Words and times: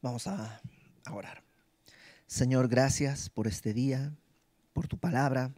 Vamos 0.00 0.28
a, 0.28 0.60
orar. 1.10 1.42
Señor, 2.28 2.68
gracias 2.68 3.30
por 3.30 3.48
este 3.48 3.74
día, 3.74 4.14
por 4.72 4.86
tu 4.86 4.96
palabra, 4.96 5.52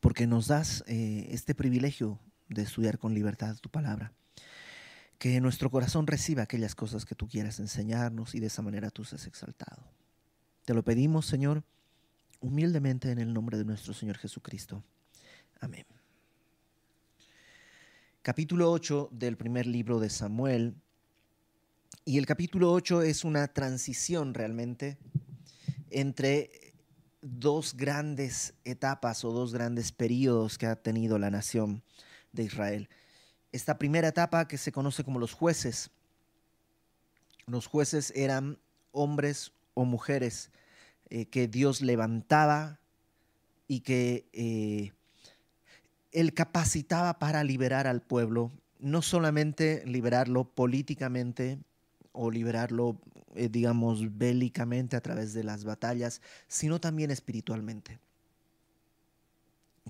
porque 0.00 0.26
nos 0.26 0.48
das 0.48 0.82
eh, 0.88 1.28
este 1.30 1.54
privilegio 1.54 2.18
de 2.48 2.62
estudiar 2.62 2.98
con 2.98 3.14
libertad 3.14 3.56
tu 3.58 3.68
palabra. 3.68 4.12
Que 5.18 5.40
nuestro 5.40 5.70
corazón 5.70 6.08
reciba 6.08 6.42
aquellas 6.42 6.74
cosas 6.74 7.04
que 7.04 7.14
tú 7.14 7.28
quieras 7.28 7.60
enseñarnos 7.60 8.34
y 8.34 8.40
de 8.40 8.48
esa 8.48 8.62
manera 8.62 8.90
tú 8.90 9.04
seas 9.04 9.26
exaltado. 9.26 9.84
Te 10.64 10.74
lo 10.74 10.82
pedimos, 10.82 11.26
Señor, 11.26 11.62
humildemente 12.40 13.12
en 13.12 13.20
el 13.20 13.32
nombre 13.32 13.56
de 13.56 13.64
nuestro 13.64 13.94
Señor 13.94 14.18
Jesucristo. 14.18 14.82
Amén. 15.60 15.86
Capítulo 18.22 18.72
8 18.72 19.10
del 19.12 19.36
primer 19.36 19.66
libro 19.66 20.00
de 20.00 20.10
Samuel 20.10 20.74
y 22.06 22.18
el 22.18 22.26
capítulo 22.26 22.70
8 22.72 23.02
es 23.02 23.24
una 23.24 23.48
transición 23.48 24.34
realmente 24.34 24.98
entre 25.90 26.74
dos 27.22 27.74
grandes 27.74 28.52
etapas 28.64 29.24
o 29.24 29.32
dos 29.32 29.54
grandes 29.54 29.90
periodos 29.90 30.58
que 30.58 30.66
ha 30.66 30.76
tenido 30.76 31.18
la 31.18 31.30
nación 31.30 31.82
de 32.32 32.42
Israel. 32.42 32.90
Esta 33.52 33.78
primera 33.78 34.08
etapa 34.08 34.46
que 34.46 34.58
se 34.58 34.70
conoce 34.70 35.02
como 35.02 35.18
los 35.18 35.32
jueces. 35.32 35.90
Los 37.46 37.66
jueces 37.66 38.12
eran 38.14 38.58
hombres 38.92 39.52
o 39.72 39.86
mujeres 39.86 40.50
eh, 41.08 41.26
que 41.26 41.48
Dios 41.48 41.80
levantaba 41.80 42.80
y 43.66 43.80
que 43.80 44.28
eh, 44.34 44.92
él 46.12 46.34
capacitaba 46.34 47.18
para 47.18 47.44
liberar 47.44 47.86
al 47.86 48.02
pueblo, 48.02 48.52
no 48.78 49.00
solamente 49.00 49.82
liberarlo 49.86 50.44
políticamente, 50.44 51.60
o 52.14 52.30
liberarlo, 52.30 52.96
eh, 53.34 53.48
digamos, 53.48 54.16
bélicamente 54.16 54.96
a 54.96 55.00
través 55.00 55.34
de 55.34 55.44
las 55.44 55.64
batallas, 55.64 56.22
sino 56.48 56.80
también 56.80 57.10
espiritualmente. 57.10 57.98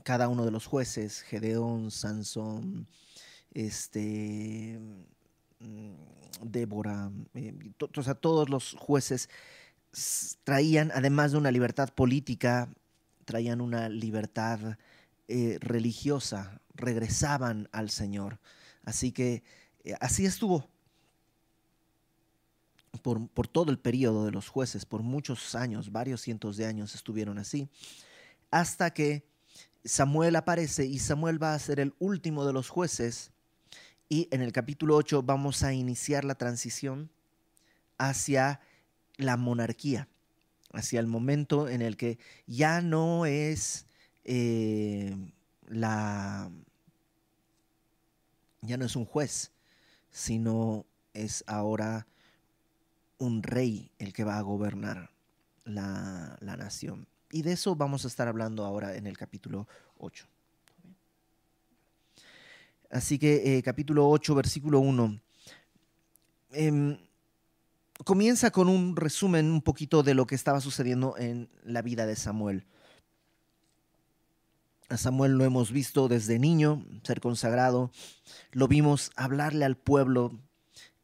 Cada 0.02 0.28
uno 0.28 0.44
de 0.44 0.50
los 0.50 0.66
jueces, 0.66 1.20
Gedeón, 1.20 1.90
Sansón, 1.90 2.88
este, 3.52 4.80
mm, 5.60 5.92
Débora, 6.42 7.12
eh, 7.34 7.54
todos 8.20 8.48
los 8.48 8.74
jueces 8.78 9.28
traían, 10.42 10.90
además 10.94 11.32
de 11.32 11.38
una 11.38 11.50
libertad 11.50 11.90
política, 11.90 12.68
traían 13.27 13.60
una 13.60 13.88
libertad 13.88 14.78
eh, 15.28 15.58
religiosa, 15.60 16.60
regresaban 16.74 17.68
al 17.70 17.90
Señor. 17.90 18.40
Así 18.82 19.12
que 19.12 19.42
así 20.00 20.24
estuvo 20.27 20.73
por, 23.02 23.48
todo 23.48 23.70
el 23.70 23.78
periodo 23.78 24.24
de 24.24 24.30
los 24.30 24.48
jueces, 24.48 24.84
por 24.84 25.02
muchos 25.02 25.54
años, 25.54 25.92
varios 25.92 26.20
cientos 26.20 26.56
de 26.56 26.66
años 26.66 26.94
estuvieron 26.94 27.38
así, 27.38 27.68
hasta 28.50 28.92
que 28.92 29.24
Samuel 29.84 30.36
aparece 30.36 30.86
y 30.86 30.98
Samuel 30.98 31.42
va 31.42 31.54
a 31.54 31.58
ser 31.58 31.80
el 31.80 31.94
último 31.98 32.46
de 32.46 32.52
los 32.52 32.68
jueces. 32.68 33.32
Y 34.08 34.28
en 34.30 34.42
el 34.42 34.52
capítulo 34.52 34.96
8 34.96 35.22
vamos 35.22 35.62
a 35.62 35.72
iniciar 35.72 36.24
la 36.24 36.34
transición 36.34 37.10
hacia 37.98 38.60
la 39.16 39.36
monarquía, 39.36 40.08
hacia 40.72 41.00
el 41.00 41.06
momento 41.06 41.68
en 41.68 41.82
el 41.82 41.96
que 41.96 42.18
ya 42.46 42.80
no 42.80 43.26
es 43.26 43.86
eh, 44.24 45.16
la 45.66 46.50
ya 48.62 48.78
no 48.78 48.86
es 48.86 48.96
un 48.96 49.04
juez, 49.04 49.52
sino 50.10 50.86
es 51.12 51.44
ahora 51.46 52.06
un 53.18 53.42
rey 53.42 53.90
el 53.98 54.12
que 54.12 54.24
va 54.24 54.38
a 54.38 54.42
gobernar 54.42 55.10
la, 55.64 56.36
nación. 56.40 57.06
Y 57.30 57.42
de 57.42 57.52
eso 57.52 57.74
vamos 57.74 58.04
a 58.04 58.08
estar 58.08 58.28
hablando 58.28 58.64
ahora 58.64 58.96
en 58.96 59.06
el 59.06 59.16
capítulo 59.16 59.66
8. 59.98 60.26
Así 62.90 63.18
que 63.18 63.56
eh, 63.56 63.62
capítulo 63.62 64.08
8, 64.08 64.34
versículo 64.34 64.80
1. 64.80 65.20
Em, 66.52 66.98
comienza 68.05 68.50
con 68.50 68.68
un 68.68 68.94
resumen 68.94 69.50
un 69.50 69.62
poquito 69.62 70.02
de 70.02 70.14
lo 70.14 70.27
que 70.27 70.36
estaba 70.36 70.60
sucediendo 70.60 71.16
en 71.18 71.48
la 71.64 71.83
vida 71.83 72.06
de 72.06 72.14
Samuel. 72.14 72.66
A 74.89 74.96
Samuel 74.96 75.33
lo 75.33 75.44
hemos 75.44 75.72
visto 75.72 76.08
desde 76.08 76.39
niño 76.39 76.84
ser 77.02 77.20
consagrado, 77.20 77.90
lo 78.52 78.68
vimos 78.68 79.10
hablarle 79.16 79.64
al 79.64 79.77
pueblo 79.77 80.39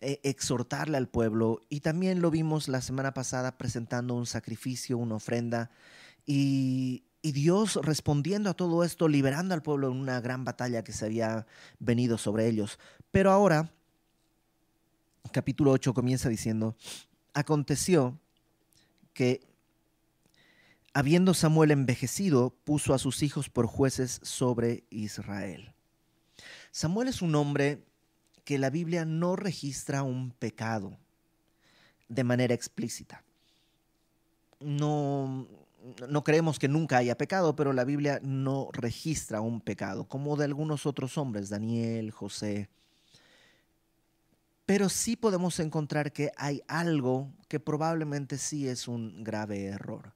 e, 0.01 0.21
exhortarle 0.23 0.97
al 0.97 1.09
pueblo 1.09 1.61
y 1.69 1.81
también 1.81 2.23
lo 2.23 2.31
vimos 2.31 2.69
la 2.69 2.81
semana 2.81 3.13
pasada 3.13 3.59
presentando 3.59 4.15
un 4.15 4.27
sacrificio, 4.27 4.97
una 4.97 5.17
ofrenda 5.17 5.71
y, 6.27 7.05
Dios 7.23 7.79
respondiendo 7.83 8.49
a 8.49 8.55
todo 8.55 8.83
esto, 8.83 9.07
liberando 9.07 9.53
al 9.53 9.63
pueblo 9.63 9.91
en 9.91 9.99
una 9.99 10.23
gran 10.23 10.43
batalla 10.43 10.83
que 10.83 10.93
se 10.93 11.05
había 11.05 11.47
venido 11.79 12.17
sobre 12.17 12.49
ellos. 12.49 12.79
Pero 13.11 13.31
ahora, 13.31 13.75
capítulo 15.31 15.73
8 15.73 15.93
comienza 15.93 16.31
diciendo, 16.31 16.77
aconteció 17.35 18.19
que 19.13 19.47
habiendo 20.95 21.35
Samuel 21.35 21.73
envejecido, 21.73 22.57
puso 22.65 22.95
a 22.95 22.99
sus 22.99 23.23
hijos 23.23 23.51
por 23.51 23.67
jueces 23.67 24.21
sobre 24.23 24.85
Israel. 24.89 25.75
Samuel 26.71 27.09
es 27.09 27.21
un 27.21 27.35
hombre 27.35 27.85
que 28.51 28.59
la 28.59 28.71
Biblia 28.71 29.05
no 29.05 29.37
registra 29.37 30.03
un 30.03 30.33
pecado 30.33 30.99
de 32.09 32.25
manera 32.25 32.53
explícita. 32.53 33.23
No, 34.59 35.47
no 36.09 36.25
creemos 36.25 36.59
que 36.59 36.67
nunca 36.67 36.97
haya 36.97 37.17
pecado, 37.17 37.55
pero 37.55 37.73
la 37.73 37.85
Biblia 37.85 38.19
no 38.25 38.69
registra 38.73 39.41
un 39.41 39.61
pecado, 39.61 40.03
como 40.09 40.37
de 40.37 40.47
algunos 40.47 40.85
otros 40.85 41.17
hombres, 41.17 41.49
Daniel, 41.49 42.11
José. 42.11 42.69
Pero 44.67 44.89
sí 44.89 45.15
podemos 45.15 45.61
encontrar 45.61 46.11
que 46.11 46.33
hay 46.37 46.65
algo 46.67 47.31
que 47.47 47.61
probablemente 47.61 48.37
sí 48.37 48.67
es 48.67 48.89
un 48.89 49.23
grave 49.23 49.67
error. 49.67 50.13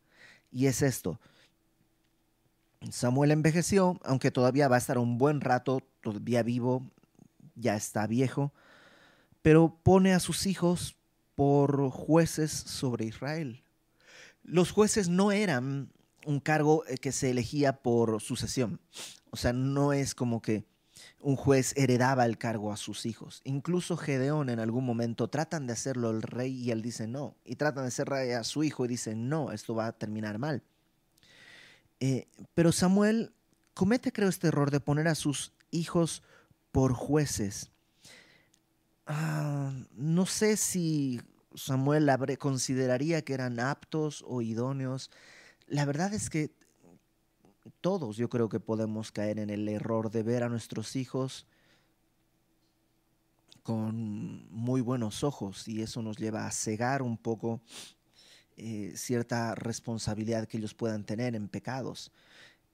Y 0.50 0.66
es 0.66 0.82
esto. 0.82 1.20
Samuel 2.90 3.30
envejeció, 3.30 4.00
aunque 4.02 4.32
todavía 4.32 4.66
va 4.66 4.74
a 4.74 4.80
estar 4.80 4.98
un 4.98 5.18
buen 5.18 5.40
rato, 5.40 5.82
todavía 6.00 6.42
vivo, 6.42 6.90
ya 7.54 7.76
está 7.76 8.06
viejo, 8.06 8.52
pero 9.42 9.78
pone 9.82 10.14
a 10.14 10.20
sus 10.20 10.46
hijos 10.46 10.96
por 11.34 11.90
jueces 11.90 12.52
sobre 12.52 13.06
Israel. 13.06 13.62
Los 14.42 14.70
jueces 14.70 15.08
no 15.08 15.32
eran 15.32 15.92
un 16.24 16.40
cargo 16.40 16.84
eh, 16.86 16.96
que 16.98 17.12
se 17.12 17.30
elegía 17.30 17.82
por 17.82 18.20
sucesión. 18.20 18.80
O 19.30 19.36
sea, 19.36 19.52
no 19.52 19.92
es 19.92 20.14
como 20.14 20.40
que 20.40 20.64
un 21.20 21.36
juez 21.36 21.72
heredaba 21.76 22.26
el 22.26 22.38
cargo 22.38 22.72
a 22.72 22.76
sus 22.76 23.06
hijos. 23.06 23.40
Incluso 23.44 23.96
Gedeón 23.96 24.48
en 24.48 24.60
algún 24.60 24.84
momento 24.84 25.28
tratan 25.28 25.66
de 25.66 25.72
hacerlo 25.72 26.10
el 26.10 26.22
rey 26.22 26.52
y 26.52 26.70
él 26.70 26.82
dice 26.82 27.06
no. 27.06 27.36
Y 27.44 27.56
tratan 27.56 27.84
de 27.84 27.90
ser 27.90 28.08
rey 28.08 28.32
a 28.32 28.44
su 28.44 28.62
hijo 28.62 28.84
y 28.84 28.88
dice 28.88 29.14
no, 29.14 29.52
esto 29.52 29.74
va 29.74 29.86
a 29.86 29.92
terminar 29.92 30.38
mal. 30.38 30.62
Eh, 32.00 32.28
pero 32.54 32.72
Samuel 32.72 33.32
comete, 33.72 34.12
creo, 34.12 34.28
este 34.28 34.48
error 34.48 34.70
de 34.70 34.80
poner 34.80 35.08
a 35.08 35.14
sus 35.14 35.52
hijos 35.70 36.22
por 36.74 36.92
jueces. 36.92 37.70
Ah, 39.06 39.72
no 39.92 40.26
sé 40.26 40.56
si 40.56 41.20
Samuel 41.54 42.10
consideraría 42.36 43.22
que 43.22 43.32
eran 43.32 43.60
aptos 43.60 44.24
o 44.26 44.42
idóneos. 44.42 45.12
La 45.68 45.84
verdad 45.84 46.12
es 46.12 46.28
que 46.30 46.50
todos 47.80 48.16
yo 48.16 48.28
creo 48.28 48.48
que 48.48 48.58
podemos 48.58 49.12
caer 49.12 49.38
en 49.38 49.50
el 49.50 49.68
error 49.68 50.10
de 50.10 50.24
ver 50.24 50.42
a 50.42 50.48
nuestros 50.48 50.96
hijos 50.96 51.46
con 53.62 54.50
muy 54.50 54.80
buenos 54.80 55.22
ojos 55.22 55.68
y 55.68 55.80
eso 55.80 56.02
nos 56.02 56.16
lleva 56.16 56.48
a 56.48 56.50
cegar 56.50 57.02
un 57.02 57.18
poco 57.18 57.60
eh, 58.56 58.94
cierta 58.96 59.54
responsabilidad 59.54 60.48
que 60.48 60.56
ellos 60.56 60.74
puedan 60.74 61.04
tener 61.04 61.36
en 61.36 61.46
pecados. 61.46 62.10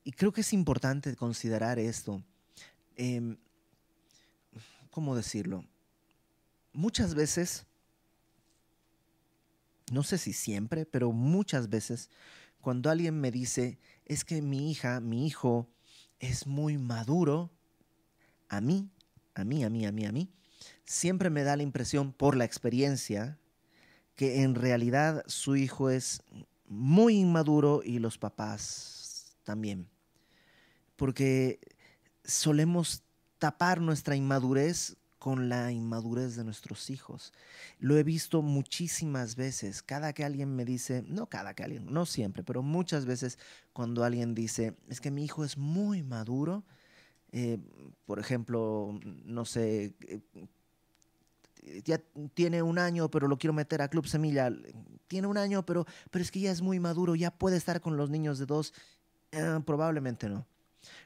Y 0.05 0.13
creo 0.13 0.33
que 0.33 0.41
es 0.41 0.55
importante 0.55 1.15
considerar 1.17 1.79
esto. 1.79 2.25
Em, 2.97 3.37
¿cómo 4.91 5.17
decirlo? 5.17 5.65
Muchas 6.73 7.15
veces, 7.15 7.67
no 9.93 10.03
sé 10.03 10.19
si 10.19 10.33
siempre, 10.33 10.87
pero 10.87 11.13
muchas 11.13 11.69
veces, 11.69 12.11
cuando 12.61 12.91
alguien 12.91 13.21
me 13.21 13.31
dice, 13.31 13.79
es 14.05 14.25
que 14.25 14.43
mi 14.43 14.71
hija, 14.71 15.01
mi 15.01 15.27
hijo 15.27 15.69
es 16.19 16.47
muy 16.47 16.79
maduro, 16.79 17.51
a 18.49 18.61
mí, 18.61 18.91
a 19.35 19.45
mí, 19.45 19.65
a 19.65 19.71
mí, 19.71 19.87
a 19.87 19.93
mí, 19.93 20.07
a 20.07 20.13
mí, 20.13 20.31
siempre 20.85 21.31
me 21.31 21.45
da 21.45 21.57
la 21.57 21.63
impresión 21.63 22.13
por 22.13 22.37
la 22.37 22.45
experiencia 22.45 23.39
que 24.15 24.43
en 24.43 24.55
realidad 24.55 25.23
su 25.27 25.57
hijo 25.57 25.89
es 25.89 26.23
muy 26.67 27.17
inmaduro 27.19 27.83
y 27.83 27.99
los 27.99 28.19
papás 28.19 29.35
también. 29.45 29.89
Porque 30.97 31.59
solemos 32.25 33.03
tapar 33.41 33.81
nuestra 33.81 34.15
inmadurez 34.15 34.97
con 35.19 35.49
la 35.49 35.73
inmadurez 35.73 36.37
de 36.37 36.45
nuestros 36.45 36.89
hijos. 36.89 37.33
Lo 37.79 37.99
he 37.99 38.05
visto 38.05 38.41
muchísimas 38.41 39.35
veces. 39.35 39.83
Cada 39.83 40.13
que 40.13 40.25
alguien 40.25 40.55
me 40.55 40.65
dice, 40.65 41.05
no 41.09 41.27
cada 41.27 41.55
que 41.55 41.65
alguien, 41.65 41.93
no 41.93 42.07
siempre, 42.07 42.45
pero 42.45 42.63
muchas 42.63 43.05
veces 43.05 43.39
cuando 43.73 44.05
alguien 44.05 44.35
dice, 44.35 44.77
es 44.89 45.01
que 45.01 45.11
mi 45.11 45.25
hijo 45.25 45.45
es 45.45 45.59
muy 45.59 46.03
maduro, 46.03 46.65
eh, 47.33 47.59
por 48.07 48.19
ejemplo, 48.19 48.99
no 49.25 49.45
sé, 49.45 49.95
eh, 50.09 51.83
ya 51.85 52.01
tiene 52.35 52.63
un 52.63 52.79
año, 52.79 53.11
pero 53.11 53.29
lo 53.29 53.37
quiero 53.37 53.53
meter 53.53 53.83
a 53.83 53.89
Club 53.89 54.07
Semilla. 54.07 54.51
Tiene 55.07 55.27
un 55.27 55.37
año, 55.37 55.65
pero, 55.67 55.87
pero 56.11 56.23
es 56.23 56.31
que 56.31 56.41
ya 56.41 56.51
es 56.51 56.63
muy 56.63 56.81
maduro, 56.81 57.15
ya 57.15 57.31
puede 57.31 57.57
estar 57.57 57.81
con 57.81 57.97
los 57.97 58.11
niños 58.11 58.39
de 58.39 58.47
dos. 58.47 58.73
Eh, 59.33 59.61
probablemente 59.67 60.29
no. 60.29 60.47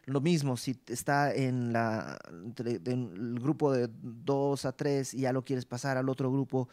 Lo 0.04 0.20
mismo, 0.20 0.56
si 0.56 0.78
está 0.86 1.34
en, 1.34 1.72
la, 1.72 2.18
el 2.64 3.38
grupo 3.40 3.72
de 3.72 3.88
dos 4.00 4.64
a 4.64 4.72
tres 4.72 5.14
y 5.14 5.20
ya 5.20 5.32
lo 5.32 5.44
quieres 5.44 5.64
pasar 5.66 5.96
al 5.96 6.08
otro 6.08 6.30
grupo, 6.30 6.68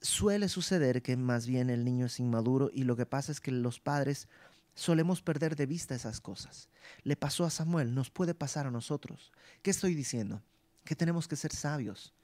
suele 0.00 0.48
suceder 0.48 1.02
que 1.02 1.16
más 1.16 1.46
bien 1.46 1.70
el 1.70 1.84
niño 1.84 2.06
es 2.06 2.20
inmaduro 2.20 2.70
y 2.72 2.84
lo 2.84 2.96
que 2.96 3.06
pasa 3.06 3.32
es 3.32 3.40
que 3.40 3.50
los 3.50 3.80
padres 3.80 4.28
solemos 4.74 5.20
perder 5.20 5.56
de 5.56 5.66
vista 5.66 5.94
esas 5.94 6.20
cosas. 6.20 6.68
Le 7.02 7.16
pasó 7.16 7.44
a 7.44 7.50
Samuel, 7.50 7.94
nos 7.94 8.10
puede 8.10 8.34
pasar 8.34 8.66
a 8.66 8.70
nosotros. 8.70 9.32
¿Qué 9.62 9.70
estoy 9.70 9.94
diciendo? 9.94 10.42
Que 10.84 10.96
tenemos 10.96 11.28
que 11.28 11.36
ser 11.36 11.52
sabios. 11.52 12.14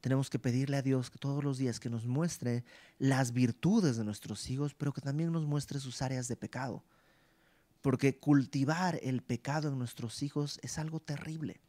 Tenemos 0.00 0.30
que 0.30 0.38
pedirle 0.38 0.76
a 0.76 0.82
Dios 0.82 1.10
que 1.10 1.18
todos 1.18 1.42
los 1.42 1.58
días 1.58 1.80
que 1.80 1.90
nos 1.90 2.06
muestre 2.06 2.64
las 2.98 3.32
virtudes 3.32 3.96
de 3.96 4.04
nuestros 4.04 4.48
hijos, 4.50 4.74
pero 4.74 4.92
que 4.92 5.00
también 5.00 5.32
nos 5.32 5.46
muestre 5.46 5.80
sus 5.80 6.00
áreas 6.00 6.28
de 6.28 6.36
pecado 6.36 6.84
porque 7.86 8.18
cultivar 8.18 8.98
el 9.00 9.22
pecado 9.22 9.68
en 9.68 9.78
nuestros 9.78 10.24
hijos 10.24 10.58
es 10.64 10.76
algo 10.76 10.98
terrible. 10.98 11.60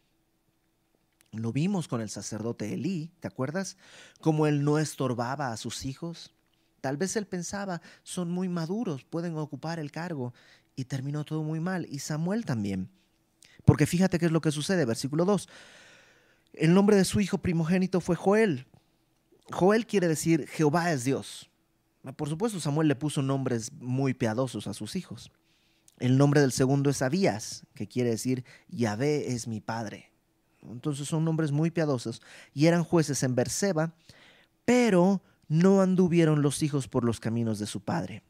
Lo 1.32 1.54
vimos 1.54 1.88
con 1.88 2.02
el 2.02 2.10
sacerdote 2.10 2.74
Elí, 2.74 3.12
¿te 3.20 3.28
acuerdas? 3.28 3.78
Como 4.20 4.48
él 4.48 4.64
no 4.64 4.80
estorbaba 4.80 5.52
a 5.52 5.58
sus 5.58 5.86
hijos. 5.86 6.34
Tal 6.82 6.98
vez 6.98 7.16
él 7.18 7.28
pensaba, 7.28 7.84
son 8.02 8.32
muy 8.32 8.50
maduros, 8.50 9.04
pueden 9.04 9.38
ocupar 9.38 9.78
el 9.78 9.92
cargo, 9.92 10.34
y 10.76 10.86
terminó 10.86 11.24
todo 11.24 11.44
muy 11.44 11.60
mal. 11.60 11.86
Y 11.88 12.00
Samuel 12.00 12.46
también. 12.46 12.90
Porque 13.64 13.86
fíjate 13.86 14.18
qué 14.18 14.26
es 14.26 14.32
lo 14.32 14.42
que 14.42 14.52
sucede, 14.52 14.86
versículo 14.86 15.24
2. 15.24 15.48
El 16.54 16.74
nombre 16.74 16.96
de 16.96 17.06
su 17.06 17.20
hijo 17.20 17.38
primogénito 17.38 18.02
fue 18.02 18.16
Joel. 18.16 18.66
Joel 19.52 19.86
quiere 19.86 20.08
decir 20.08 20.48
Jehová 20.48 20.92
es 20.92 21.04
Dios. 21.04 21.52
Por 22.16 22.28
supuesto, 22.28 22.60
Samuel 22.60 22.88
le 22.88 22.96
puso 22.96 23.22
nombres 23.22 23.72
muy 23.72 24.16
piadosos 24.16 24.66
a 24.66 24.74
sus 24.74 24.96
hijos. 24.96 25.32
El 26.00 26.18
nombre 26.18 26.42
del 26.42 26.52
segundo 26.52 26.90
es 26.90 27.02
Abías, 27.02 27.66
que 27.74 27.88
quiere 27.88 28.12
decir 28.12 28.46
Yahvé 28.70 29.34
es 29.34 29.48
mi 29.48 29.62
padre. 29.62 30.12
Entonces 30.62 31.08
son 31.08 31.26
nombres 31.26 31.52
muy 31.52 31.72
piadosos 31.72 32.22
y 32.54 32.68
eran 32.68 32.84
jueces 32.84 33.24
en 33.24 33.36
Berseba, 33.36 33.96
pero 34.66 35.24
no 35.48 35.82
anduvieron 35.82 36.42
los 36.42 36.62
hijos 36.62 36.88
por 36.88 37.04
los 37.04 37.20
caminos 37.20 37.58
de 37.58 37.66
su 37.66 37.82
padre. 37.82 38.24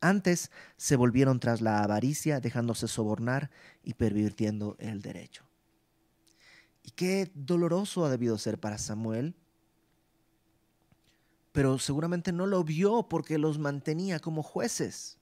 Antes 0.00 0.50
se 0.76 0.96
volvieron 0.96 1.38
tras 1.38 1.60
la 1.60 1.82
avaricia, 1.82 2.40
dejándose 2.40 2.88
sobornar 2.88 3.50
y 3.82 3.94
pervirtiendo 3.94 4.76
el 4.78 5.00
derecho. 5.00 5.44
Y 6.82 6.90
qué 6.90 7.30
doloroso 7.34 8.04
ha 8.04 8.10
debido 8.10 8.38
ser 8.38 8.58
para 8.58 8.78
Samuel, 8.78 9.34
pero 11.52 11.78
seguramente 11.78 12.32
no 12.32 12.46
lo 12.46 12.62
vio 12.64 13.08
porque 13.08 13.38
los 13.38 13.58
mantenía 13.58 14.18
como 14.18 14.42
jueces 14.42 15.15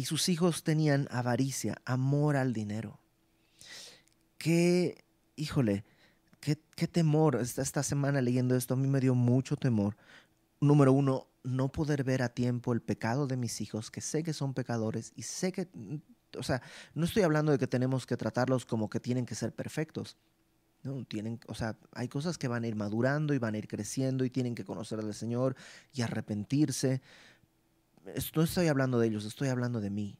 y 0.00 0.06
sus 0.06 0.30
hijos 0.30 0.64
tenían 0.64 1.08
avaricia, 1.10 1.76
amor 1.84 2.38
al 2.38 2.54
dinero. 2.54 2.98
Qué, 4.38 5.04
híjole, 5.36 5.84
qué, 6.40 6.56
temor. 6.88 7.36
Esta, 7.36 7.60
esta 7.60 7.82
semana 7.82 8.22
leyendo 8.22 8.56
esto 8.56 8.72
a 8.72 8.76
mí 8.78 8.88
me 8.88 8.98
dio 8.98 9.14
mucho 9.14 9.56
temor. 9.58 9.98
Número 10.58 10.94
uno, 10.94 11.26
no 11.42 11.70
poder 11.70 12.02
ver 12.02 12.22
a 12.22 12.30
tiempo 12.30 12.72
el 12.72 12.80
pecado 12.80 13.26
de 13.26 13.36
mis 13.36 13.60
hijos, 13.60 13.90
que 13.90 14.00
sé 14.00 14.22
que 14.22 14.32
son 14.32 14.54
pecadores 14.54 15.12
y 15.16 15.24
sé 15.24 15.52
que, 15.52 15.68
o 16.38 16.42
sea, 16.42 16.62
no 16.94 17.04
estoy 17.04 17.22
hablando 17.24 17.52
de 17.52 17.58
que 17.58 17.66
tenemos 17.66 18.06
que 18.06 18.16
tratarlos 18.16 18.64
como 18.64 18.88
que 18.88 19.00
tienen 19.00 19.26
que 19.26 19.34
ser 19.34 19.54
perfectos. 19.54 20.16
No, 20.82 21.04
tienen, 21.04 21.38
o 21.46 21.54
sea, 21.54 21.76
hay 21.92 22.08
cosas 22.08 22.38
que 22.38 22.48
van 22.48 22.64
a 22.64 22.68
ir 22.68 22.74
madurando 22.74 23.34
y 23.34 23.38
van 23.38 23.54
a 23.54 23.58
ir 23.58 23.68
creciendo 23.68 24.24
y 24.24 24.30
tienen 24.30 24.54
que 24.54 24.64
conocer 24.64 24.98
al 24.98 25.12
Señor 25.12 25.56
y 25.92 26.00
arrepentirse 26.00 27.02
no 28.34 28.42
estoy 28.42 28.68
hablando 28.68 28.98
de 28.98 29.08
ellos, 29.08 29.24
estoy 29.24 29.48
hablando 29.48 29.80
de 29.80 29.90
mí. 29.90 30.18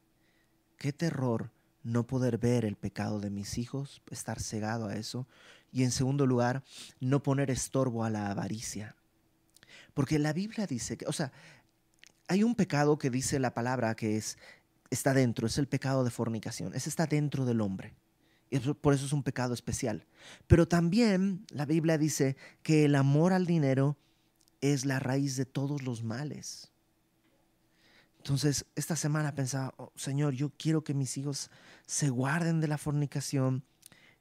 Qué 0.76 0.92
terror 0.92 1.50
no 1.82 2.06
poder 2.06 2.38
ver 2.38 2.64
el 2.64 2.76
pecado 2.76 3.20
de 3.20 3.30
mis 3.30 3.58
hijos, 3.58 4.02
estar 4.10 4.40
cegado 4.40 4.86
a 4.86 4.96
eso. 4.96 5.26
Y 5.72 5.84
en 5.84 5.90
segundo 5.90 6.26
lugar, 6.26 6.62
no 7.00 7.22
poner 7.22 7.50
estorbo 7.50 8.04
a 8.04 8.10
la 8.10 8.30
avaricia. 8.30 8.96
Porque 9.94 10.18
la 10.18 10.32
Biblia 10.32 10.66
dice 10.66 10.96
que, 10.96 11.06
o 11.06 11.12
sea, 11.12 11.32
hay 12.28 12.42
un 12.42 12.54
pecado 12.54 12.98
que 12.98 13.10
dice 13.10 13.38
la 13.38 13.54
palabra 13.54 13.94
que 13.94 14.16
es, 14.16 14.38
está 14.90 15.14
dentro, 15.14 15.46
es 15.46 15.58
el 15.58 15.68
pecado 15.68 16.04
de 16.04 16.10
fornicación. 16.10 16.74
Ese 16.74 16.88
está 16.88 17.06
dentro 17.06 17.44
del 17.44 17.60
hombre. 17.60 17.94
Y 18.50 18.58
por 18.58 18.94
eso 18.94 19.06
es 19.06 19.12
un 19.12 19.22
pecado 19.22 19.54
especial. 19.54 20.06
Pero 20.46 20.66
también 20.66 21.46
la 21.50 21.66
Biblia 21.66 21.98
dice 21.98 22.36
que 22.62 22.84
el 22.84 22.96
amor 22.96 23.32
al 23.32 23.46
dinero 23.46 23.96
es 24.60 24.84
la 24.84 24.98
raíz 24.98 25.36
de 25.36 25.46
todos 25.46 25.82
los 25.82 26.02
males. 26.02 26.69
Entonces, 28.20 28.66
esta 28.76 28.96
semana 28.96 29.34
pensaba, 29.34 29.72
oh, 29.78 29.92
Señor, 29.96 30.34
yo 30.34 30.50
quiero 30.50 30.84
que 30.84 30.92
mis 30.92 31.16
hijos 31.16 31.50
se 31.86 32.10
guarden 32.10 32.60
de 32.60 32.68
la 32.68 32.76
fornicación 32.76 33.64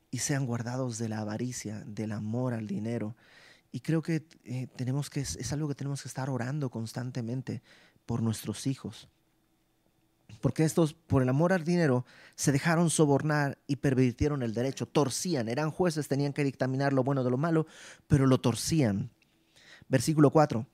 y 0.09 0.19
sean 0.19 0.45
guardados 0.45 0.97
de 0.97 1.09
la 1.09 1.19
avaricia, 1.19 1.83
del 1.85 2.13
amor 2.13 2.53
al 2.53 2.65
dinero. 2.65 3.17
Y 3.73 3.81
creo 3.81 4.01
que 4.01 4.25
eh, 4.45 4.67
tenemos 4.77 5.09
que, 5.09 5.19
es 5.19 5.53
algo 5.53 5.67
que 5.67 5.75
tenemos 5.75 6.01
que 6.01 6.07
estar 6.07 6.29
orando 6.29 6.69
constantemente 6.69 7.61
por 8.05 8.21
nuestros 8.21 8.67
hijos. 8.67 9.09
Porque 10.39 10.63
estos, 10.63 10.93
por 10.93 11.21
el 11.21 11.27
amor 11.27 11.51
al 11.51 11.65
dinero, 11.65 12.05
se 12.35 12.53
dejaron 12.53 12.89
sobornar 12.89 13.57
y 13.67 13.75
pervirtieron 13.75 14.43
el 14.43 14.53
derecho, 14.53 14.85
torcían, 14.85 15.49
eran 15.49 15.71
jueces, 15.71 16.07
tenían 16.07 16.31
que 16.31 16.45
dictaminar 16.45 16.93
lo 16.93 17.03
bueno 17.03 17.25
de 17.25 17.31
lo 17.31 17.37
malo, 17.37 17.67
pero 18.07 18.27
lo 18.27 18.39
torcían. 18.39 19.11
Versículo 19.89 20.31
4. 20.31 20.65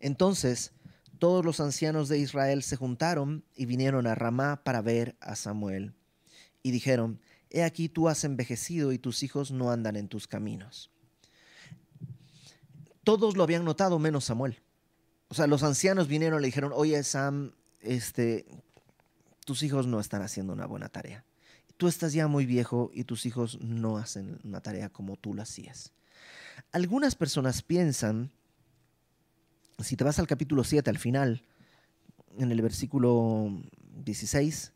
Entonces 0.00 0.72
todos 1.18 1.44
los 1.44 1.60
ancianos 1.60 2.08
de 2.08 2.18
Israel 2.18 2.62
se 2.62 2.76
juntaron 2.76 3.44
y 3.54 3.66
vinieron 3.66 4.06
a 4.06 4.14
Ramá 4.14 4.62
para 4.64 4.82
ver 4.82 5.16
a 5.20 5.36
Samuel. 5.36 5.94
Y 6.62 6.70
dijeron, 6.70 7.20
He 7.50 7.62
aquí 7.62 7.88
tú 7.88 8.08
has 8.08 8.24
envejecido 8.24 8.92
y 8.92 8.98
tus 8.98 9.22
hijos 9.22 9.50
no 9.50 9.70
andan 9.70 9.96
en 9.96 10.08
tus 10.08 10.26
caminos. 10.26 10.90
Todos 13.04 13.36
lo 13.36 13.42
habían 13.42 13.64
notado 13.64 13.98
menos 13.98 14.26
Samuel. 14.26 14.60
O 15.28 15.34
sea, 15.34 15.46
los 15.46 15.62
ancianos 15.62 16.08
vinieron 16.08 16.40
y 16.40 16.42
le 16.42 16.48
dijeron, 16.48 16.72
oye 16.74 17.02
Sam, 17.04 17.52
este, 17.80 18.46
tus 19.44 19.62
hijos 19.62 19.86
no 19.86 20.00
están 20.00 20.22
haciendo 20.22 20.52
una 20.52 20.66
buena 20.66 20.88
tarea. 20.88 21.24
Tú 21.76 21.86
estás 21.86 22.12
ya 22.12 22.26
muy 22.26 22.44
viejo 22.44 22.90
y 22.92 23.04
tus 23.04 23.24
hijos 23.24 23.60
no 23.60 23.98
hacen 23.98 24.40
una 24.44 24.60
tarea 24.60 24.88
como 24.90 25.16
tú 25.16 25.32
lo 25.32 25.42
hacías. 25.42 25.92
Algunas 26.72 27.14
personas 27.14 27.62
piensan 27.62 28.30
si 29.84 29.96
te 29.96 30.04
vas 30.04 30.18
al 30.18 30.26
capítulo 30.26 30.64
7, 30.64 30.90
al 30.90 30.98
final, 30.98 31.42
en 32.36 32.50
el 32.50 32.60
versículo 32.62 33.50
16, 34.04 34.72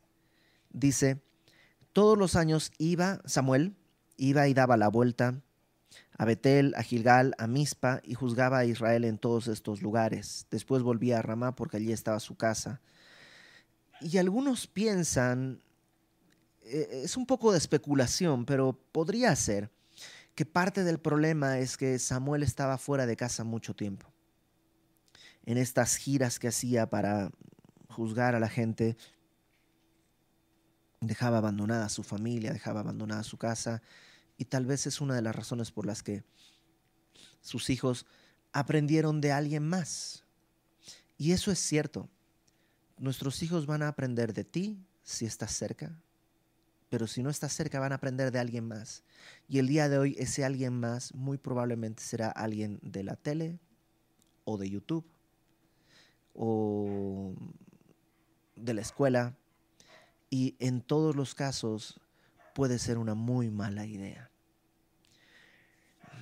dice, 0.70 1.20
todos 1.92 2.16
los 2.16 2.36
años 2.36 2.70
iba 2.78 3.20
Samuel, 3.24 3.74
iba 4.16 4.46
y 4.46 4.54
daba 4.54 4.76
la 4.76 4.88
vuelta 4.88 5.40
a 6.16 6.24
Betel, 6.24 6.74
a 6.76 6.82
Gilgal, 6.82 7.34
a 7.38 7.46
Mizpa 7.46 8.00
y 8.04 8.14
juzgaba 8.14 8.58
a 8.58 8.64
Israel 8.64 9.04
en 9.04 9.18
todos 9.18 9.48
estos 9.48 9.82
lugares. 9.82 10.46
Después 10.50 10.82
volvía 10.82 11.18
a 11.18 11.22
Ramá 11.22 11.54
porque 11.54 11.78
allí 11.78 11.92
estaba 11.92 12.20
su 12.20 12.36
casa. 12.36 12.80
Y 14.00 14.18
algunos 14.18 14.66
piensan, 14.68 15.62
e, 16.62 17.02
es 17.04 17.16
un 17.16 17.26
poco 17.26 17.50
de 17.50 17.58
especulación, 17.58 18.44
pero 18.44 18.78
podría 18.92 19.34
ser 19.34 19.70
que 20.34 20.46
parte 20.46 20.84
del 20.84 20.98
problema 20.98 21.58
es 21.58 21.76
que 21.76 21.98
Samuel 21.98 22.42
estaba 22.42 22.78
fuera 22.78 23.04
de 23.04 23.16
casa 23.16 23.44
mucho 23.44 23.74
tiempo 23.74 24.12
en 25.44 25.58
estas 25.58 25.96
giras 25.96 26.38
que 26.38 26.48
hacía 26.48 26.88
para 26.88 27.30
juzgar 27.88 28.34
a 28.34 28.40
la 28.40 28.48
gente, 28.48 28.96
dejaba 31.00 31.38
abandonada 31.38 31.88
su 31.88 32.02
familia, 32.02 32.52
dejaba 32.52 32.80
abandonada 32.80 33.22
su 33.22 33.36
casa, 33.36 33.82
y 34.38 34.46
tal 34.46 34.66
vez 34.66 34.86
es 34.86 35.00
una 35.00 35.14
de 35.14 35.22
las 35.22 35.34
razones 35.34 35.70
por 35.70 35.86
las 35.86 36.02
que 36.02 36.24
sus 37.40 37.70
hijos 37.70 38.06
aprendieron 38.52 39.20
de 39.20 39.32
alguien 39.32 39.66
más. 39.66 40.24
Y 41.18 41.32
eso 41.32 41.50
es 41.50 41.58
cierto. 41.58 42.08
Nuestros 42.98 43.42
hijos 43.42 43.66
van 43.66 43.82
a 43.82 43.88
aprender 43.88 44.32
de 44.32 44.44
ti 44.44 44.84
si 45.02 45.26
estás 45.26 45.52
cerca, 45.52 46.00
pero 46.88 47.06
si 47.06 47.22
no 47.22 47.30
estás 47.30 47.52
cerca 47.52 47.80
van 47.80 47.92
a 47.92 47.96
aprender 47.96 48.30
de 48.30 48.38
alguien 48.38 48.66
más. 48.66 49.02
Y 49.48 49.58
el 49.58 49.66
día 49.66 49.88
de 49.88 49.98
hoy 49.98 50.16
ese 50.18 50.44
alguien 50.44 50.78
más 50.78 51.14
muy 51.14 51.38
probablemente 51.38 52.02
será 52.02 52.30
alguien 52.30 52.78
de 52.82 53.02
la 53.02 53.16
tele 53.16 53.58
o 54.44 54.56
de 54.56 54.70
YouTube 54.70 55.04
o 56.34 57.34
de 58.56 58.74
la 58.74 58.80
escuela 58.80 59.36
y 60.30 60.56
en 60.60 60.80
todos 60.80 61.14
los 61.14 61.34
casos 61.34 62.00
puede 62.54 62.78
ser 62.78 62.98
una 62.98 63.14
muy 63.14 63.50
mala 63.50 63.86
idea. 63.86 64.30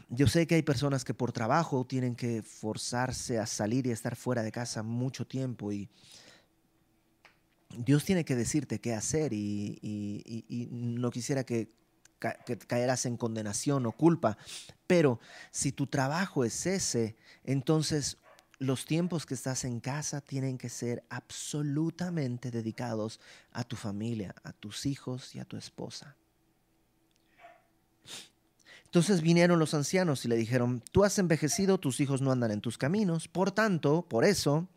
Yo 0.08 0.26
sé 0.26 0.46
que 0.48 0.56
hay 0.56 0.62
personas 0.62 1.04
que 1.04 1.14
por 1.14 1.30
trabajo 1.30 1.86
tienen 1.86 2.16
que 2.16 2.42
forzarse 2.42 3.38
a 3.38 3.46
salir 3.46 3.86
y 3.86 3.92
estar 3.92 4.16
fuera 4.16 4.42
de 4.42 4.50
casa 4.50 4.82
mucho 4.82 5.24
tiempo 5.24 5.70
y 5.70 5.88
Dios 7.76 8.04
tiene 8.04 8.24
que 8.24 8.34
decirte 8.34 8.80
qué 8.80 8.94
hacer 8.94 9.32
y, 9.32 10.68
no 10.72 11.10
quisiera 11.12 11.44
que, 11.44 11.72
que 12.44 12.58
caerás 12.58 13.06
en 13.06 13.16
condenación 13.16 13.86
o 13.86 13.92
culpa, 13.92 14.36
pero 14.88 15.20
si 15.52 15.70
tu 15.70 15.86
trabajo 15.86 16.44
es 16.44 16.66
ese, 16.66 17.16
entonces 17.44 18.18
los 18.60 18.84
tiempos 18.84 19.24
que 19.24 19.32
estás 19.32 19.64
en 19.64 19.80
casa 19.80 20.20
tienen 20.20 20.58
que 20.58 20.68
ser 20.68 21.02
absolutamente 21.08 22.50
dedicados 22.50 23.18
a 23.52 23.64
tu 23.64 23.74
familia, 23.74 24.34
a 24.44 24.52
tus 24.52 24.84
hijos 24.84 25.34
y 25.34 25.40
a 25.40 25.46
tu 25.46 25.56
esposa. 25.56 26.14
Entonces 28.84 29.22
vinieron 29.22 29.58
los 29.58 29.72
ancianos 29.72 30.24
y 30.24 30.28
le 30.28 30.36
dijeron, 30.36 30.82
tú 30.92 31.04
has 31.04 31.18
envejecido, 31.18 31.78
tus 31.78 32.00
hijos 32.00 32.20
no 32.20 32.32
andan 32.32 32.50
en 32.50 32.60
tus 32.60 32.76
caminos, 32.76 33.28
por 33.28 33.50
tanto, 33.50 34.02
por 34.06 34.26
eso, 34.26 34.68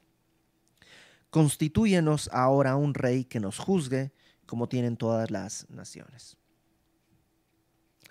constitúyenos 1.29 2.29
ahora 2.31 2.77
un 2.77 2.93
rey 2.93 3.25
que 3.25 3.41
nos 3.41 3.59
juzgue 3.59 4.13
como 4.45 4.69
tienen 4.69 4.95
todas 4.95 5.29
las 5.29 5.69
naciones. 5.69 6.37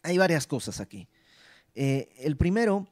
Hay 0.02 0.18
varias 0.18 0.46
cosas 0.46 0.80
aquí. 0.80 1.08
Eh, 1.74 2.12
el 2.18 2.36
primero, 2.36 2.88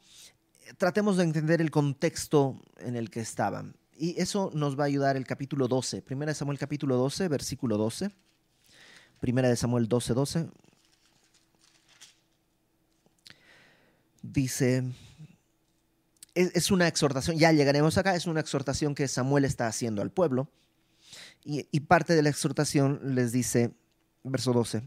tratemos 0.78 1.16
de 1.16 1.24
entender 1.24 1.60
el 1.60 1.70
contexto 1.70 2.60
en 2.78 2.96
el 2.96 3.10
que 3.10 3.20
estaban. 3.20 3.76
Y 3.96 4.20
eso 4.20 4.50
nos 4.54 4.78
va 4.78 4.84
a 4.84 4.86
ayudar 4.86 5.16
el 5.16 5.26
capítulo 5.26 5.68
12. 5.68 6.02
Primera 6.02 6.30
de 6.30 6.34
Samuel 6.34 6.58
capítulo 6.58 6.96
12, 6.96 7.28
versículo 7.28 7.76
12. 7.76 8.10
Primera 9.20 9.48
de 9.48 9.56
Samuel 9.56 9.88
12, 9.88 10.14
12. 10.14 10.48
dice, 14.22 14.84
es, 16.34 16.70
una 16.70 16.88
exhortación, 16.88 17.36
ya 17.38 17.52
llegaremos 17.52 17.98
acá, 17.98 18.14
es 18.14 18.26
una 18.26 18.40
exhortación 18.40 18.94
que 18.94 19.08
Samuel 19.08 19.44
está 19.44 19.66
haciendo 19.66 20.02
al 20.02 20.10
pueblo. 20.10 20.48
Y, 21.42 21.80
parte 21.80 22.14
de 22.14 22.22
la 22.22 22.28
exhortación 22.28 23.00
les 23.14 23.32
dice, 23.32 23.72
verso 24.22 24.52
12, 24.52 24.82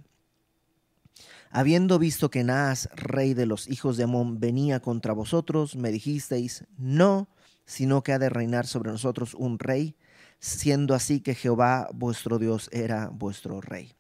habiendo 1.54 2.00
visto 2.00 2.32
que 2.32 2.44
Naas, 2.44 2.90
rey 2.96 3.36
de 3.36 3.46
los 3.46 3.70
hijos 3.70 3.96
de 3.96 4.06
Amón, 4.06 4.40
venía 4.40 4.80
contra 4.80 5.14
vosotros, 5.14 5.76
me 5.76 5.92
dijisteis, 5.92 6.66
no, 6.80 7.30
sino 7.64 8.02
que 8.02 8.12
ha 8.12 8.18
de 8.18 8.30
reinar 8.30 8.66
sobre 8.66 8.92
nosotros 8.92 9.36
un 9.36 9.60
rey, 9.60 9.96
siendo 10.40 10.96
así 10.96 11.22
que 11.22 11.36
Jehová 11.36 11.90
vuestro 11.94 12.40
Dios 12.40 12.70
era 12.74 13.10
vuestro 13.10 13.62
rey. 13.62 13.94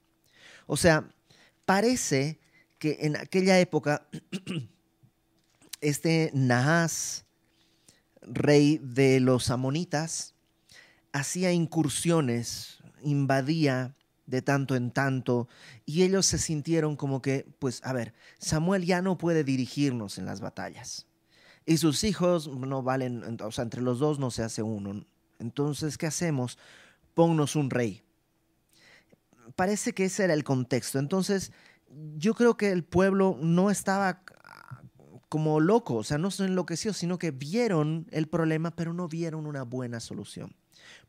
O 0.65 0.77
sea, 0.77 1.07
parece 1.63 2.39
que 2.79 2.97
en 3.01 3.17
aquella 3.17 3.59
época 3.59 4.07
este 5.81 6.31
Nahas, 6.33 7.23
rey 8.23 8.79
de 8.81 9.19
los 9.19 9.51
amonitas, 9.51 10.33
hacía 11.11 11.51
incursiones, 11.51 12.79
invadía 13.03 13.95
de 14.25 14.41
tanto 14.41 14.75
en 14.75 14.91
tanto, 14.91 15.47
y 15.85 16.03
ellos 16.03 16.25
se 16.25 16.37
sintieron 16.37 16.95
como 16.95 17.21
que, 17.21 17.45
pues, 17.59 17.81
a 17.83 17.93
ver, 17.93 18.13
Samuel 18.39 18.85
ya 18.85 19.01
no 19.01 19.17
puede 19.17 19.43
dirigirnos 19.43 20.17
en 20.17 20.25
las 20.25 20.39
batallas. 20.41 21.07
Y 21.65 21.77
sus 21.77 22.03
hijos 22.03 22.47
no 22.47 22.83
valen, 22.83 23.37
o 23.41 23.51
sea, 23.51 23.63
entre 23.63 23.81
los 23.81 23.99
dos 23.99 24.19
no 24.19 24.31
se 24.31 24.43
hace 24.43 24.63
uno. 24.63 25.05
Entonces, 25.39 25.97
¿qué 25.97 26.07
hacemos? 26.07 26.57
Ponnos 27.13 27.55
un 27.55 27.69
rey. 27.69 28.03
Parece 29.55 29.93
que 29.93 30.05
ese 30.05 30.23
era 30.23 30.33
el 30.33 30.43
contexto. 30.43 30.99
Entonces, 30.99 31.51
yo 32.17 32.33
creo 32.33 32.57
que 32.57 32.71
el 32.71 32.83
pueblo 32.83 33.37
no 33.39 33.69
estaba 33.69 34.23
como 35.29 35.59
loco, 35.59 35.95
o 35.95 36.03
sea, 36.03 36.17
no 36.17 36.29
se 36.31 36.45
enloqueció, 36.45 36.93
sino 36.93 37.17
que 37.17 37.31
vieron 37.31 38.07
el 38.11 38.27
problema, 38.27 38.75
pero 38.75 38.93
no 38.93 39.07
vieron 39.07 39.47
una 39.47 39.63
buena 39.63 39.99
solución. 39.99 40.55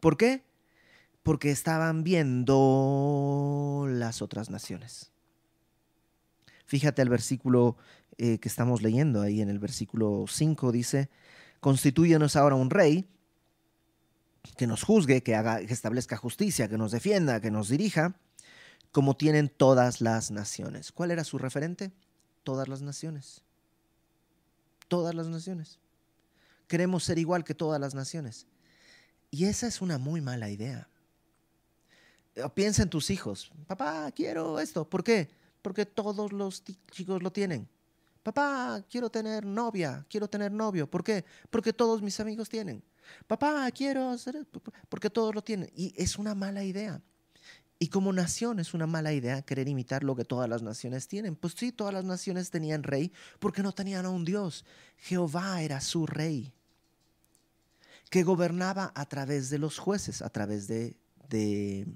¿Por 0.00 0.16
qué? 0.16 0.44
Porque 1.24 1.50
estaban 1.50 2.04
viendo 2.04 3.86
las 3.88 4.22
otras 4.22 4.48
naciones. 4.48 5.10
Fíjate 6.66 7.02
el 7.02 7.08
versículo 7.08 7.76
eh, 8.18 8.38
que 8.38 8.48
estamos 8.48 8.80
leyendo 8.82 9.20
ahí 9.20 9.40
en 9.40 9.48
el 9.48 9.58
versículo 9.58 10.26
5 10.28 10.70
dice, 10.70 11.10
constituyenos 11.58 12.36
ahora 12.36 12.54
un 12.54 12.70
rey 12.70 13.08
que 14.56 14.68
nos 14.68 14.84
juzgue, 14.84 15.24
que 15.24 15.34
haga, 15.34 15.58
que 15.66 15.72
establezca 15.72 16.16
justicia, 16.16 16.68
que 16.68 16.78
nos 16.78 16.92
defienda, 16.92 17.40
que 17.40 17.50
nos 17.50 17.68
dirija, 17.68 18.14
como 18.92 19.16
tienen 19.16 19.48
todas 19.48 20.00
las 20.00 20.30
naciones. 20.30 20.92
¿Cuál 20.92 21.10
era 21.10 21.24
su 21.24 21.38
referente? 21.38 21.90
Todas 22.44 22.68
las 22.68 22.82
naciones 22.82 23.42
todas 24.88 25.14
las 25.14 25.26
naciones. 25.26 25.80
Queremos 26.68 27.04
ser 27.04 27.18
igual 27.18 27.44
que 27.44 27.54
todas 27.54 27.80
las 27.80 27.94
naciones. 27.94 28.46
Y 29.30 29.46
esa 29.46 29.66
es 29.66 29.80
una 29.80 29.98
muy 29.98 30.20
mala 30.20 30.50
idea. 30.50 30.88
Piensa 32.54 32.82
en 32.82 32.90
tus 32.90 33.10
hijos. 33.10 33.50
Papá, 33.66 34.10
quiero 34.12 34.58
esto. 34.58 34.88
¿Por 34.88 35.04
qué? 35.04 35.30
Porque 35.62 35.86
todos 35.86 36.32
los 36.32 36.62
chicos 36.90 37.22
lo 37.22 37.32
tienen. 37.32 37.68
Papá, 38.22 38.82
quiero 38.88 39.10
tener 39.10 39.44
novia, 39.44 40.04
quiero 40.08 40.28
tener 40.28 40.50
novio. 40.50 40.90
¿Por 40.90 41.04
qué? 41.04 41.24
Porque 41.50 41.72
todos 41.72 42.02
mis 42.02 42.18
amigos 42.20 42.48
tienen. 42.48 42.82
Papá, 43.26 43.70
quiero 43.70 44.08
hacer 44.08 44.46
porque 44.88 45.10
todos 45.10 45.34
lo 45.34 45.42
tienen. 45.42 45.70
Y 45.76 45.92
es 45.96 46.18
una 46.18 46.34
mala 46.34 46.64
idea. 46.64 47.02
Y 47.78 47.88
como 47.88 48.12
nación 48.12 48.60
es 48.60 48.72
una 48.72 48.86
mala 48.86 49.12
idea 49.12 49.42
querer 49.42 49.68
imitar 49.68 50.04
lo 50.04 50.16
que 50.16 50.24
todas 50.24 50.48
las 50.48 50.62
naciones 50.62 51.06
tienen. 51.06 51.36
Pues 51.36 51.54
sí, 51.54 51.70
todas 51.70 51.92
las 51.92 52.04
naciones 52.04 52.50
tenían 52.50 52.82
rey 52.82 53.12
porque 53.40 53.62
no 53.62 53.72
tenían 53.72 54.06
a 54.06 54.10
un 54.10 54.24
Dios. 54.24 54.64
Jehová 54.96 55.62
era 55.62 55.80
su 55.80 56.06
rey, 56.06 56.52
que 58.10 58.22
gobernaba 58.22 58.92
a 58.94 59.06
través 59.06 59.50
de 59.50 59.58
los 59.58 59.78
jueces, 59.78 60.22
a 60.22 60.30
través 60.30 60.66
de, 60.68 60.96
de, 61.28 61.86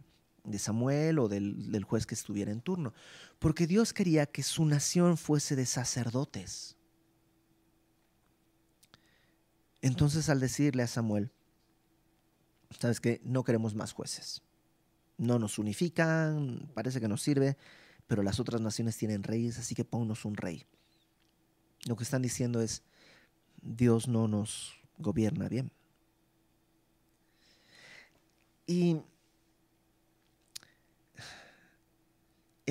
Samuel 0.59 1.19
o 1.19 1.29
del, 1.29 1.71
del 1.71 1.85
juez 1.85 2.07
que 2.07 2.15
estuviera 2.15 2.51
en 2.51 2.63
turno. 2.63 2.95
Porque 3.39 3.67
Dios 3.67 3.93
quería 3.93 4.25
que 4.25 4.43
su 4.43 4.65
nación 4.65 5.19
fuese 5.19 5.55
de 5.57 5.67
sacerdotes. 5.67 6.77
Entonces 9.83 10.31
al 10.31 10.41
decirle 10.41 10.83
a 10.83 10.87
Samuel, 10.87 11.31
¿sabes 12.81 13.01
qué? 13.01 13.21
No 13.25 13.45
queremos 13.45 13.75
más 13.75 13.93
jueces 13.93 14.43
no 15.19 15.39
nos 15.39 15.59
unifican, 15.59 16.71
parece 16.75 17.01
que 17.01 17.09
nos 17.09 17.21
sirve, 17.21 17.57
pero 18.07 18.23
las 18.23 18.41
otras 18.41 18.61
naciones 18.61 18.97
tienen 18.97 19.25
reyes, 19.25 19.59
así 19.59 19.75
que 19.75 19.85
ponnos 19.85 20.25
un 20.25 20.37
rey. 20.37 20.65
Lo 21.87 21.97
que 21.97 22.05
están 22.05 22.23
diciendo 22.23 22.63
es, 22.63 22.83
Dios 23.61 24.09
no 24.09 24.29
nos 24.29 24.75
gobierna 24.97 25.49
bien. 25.49 25.71
Y 28.67 29.03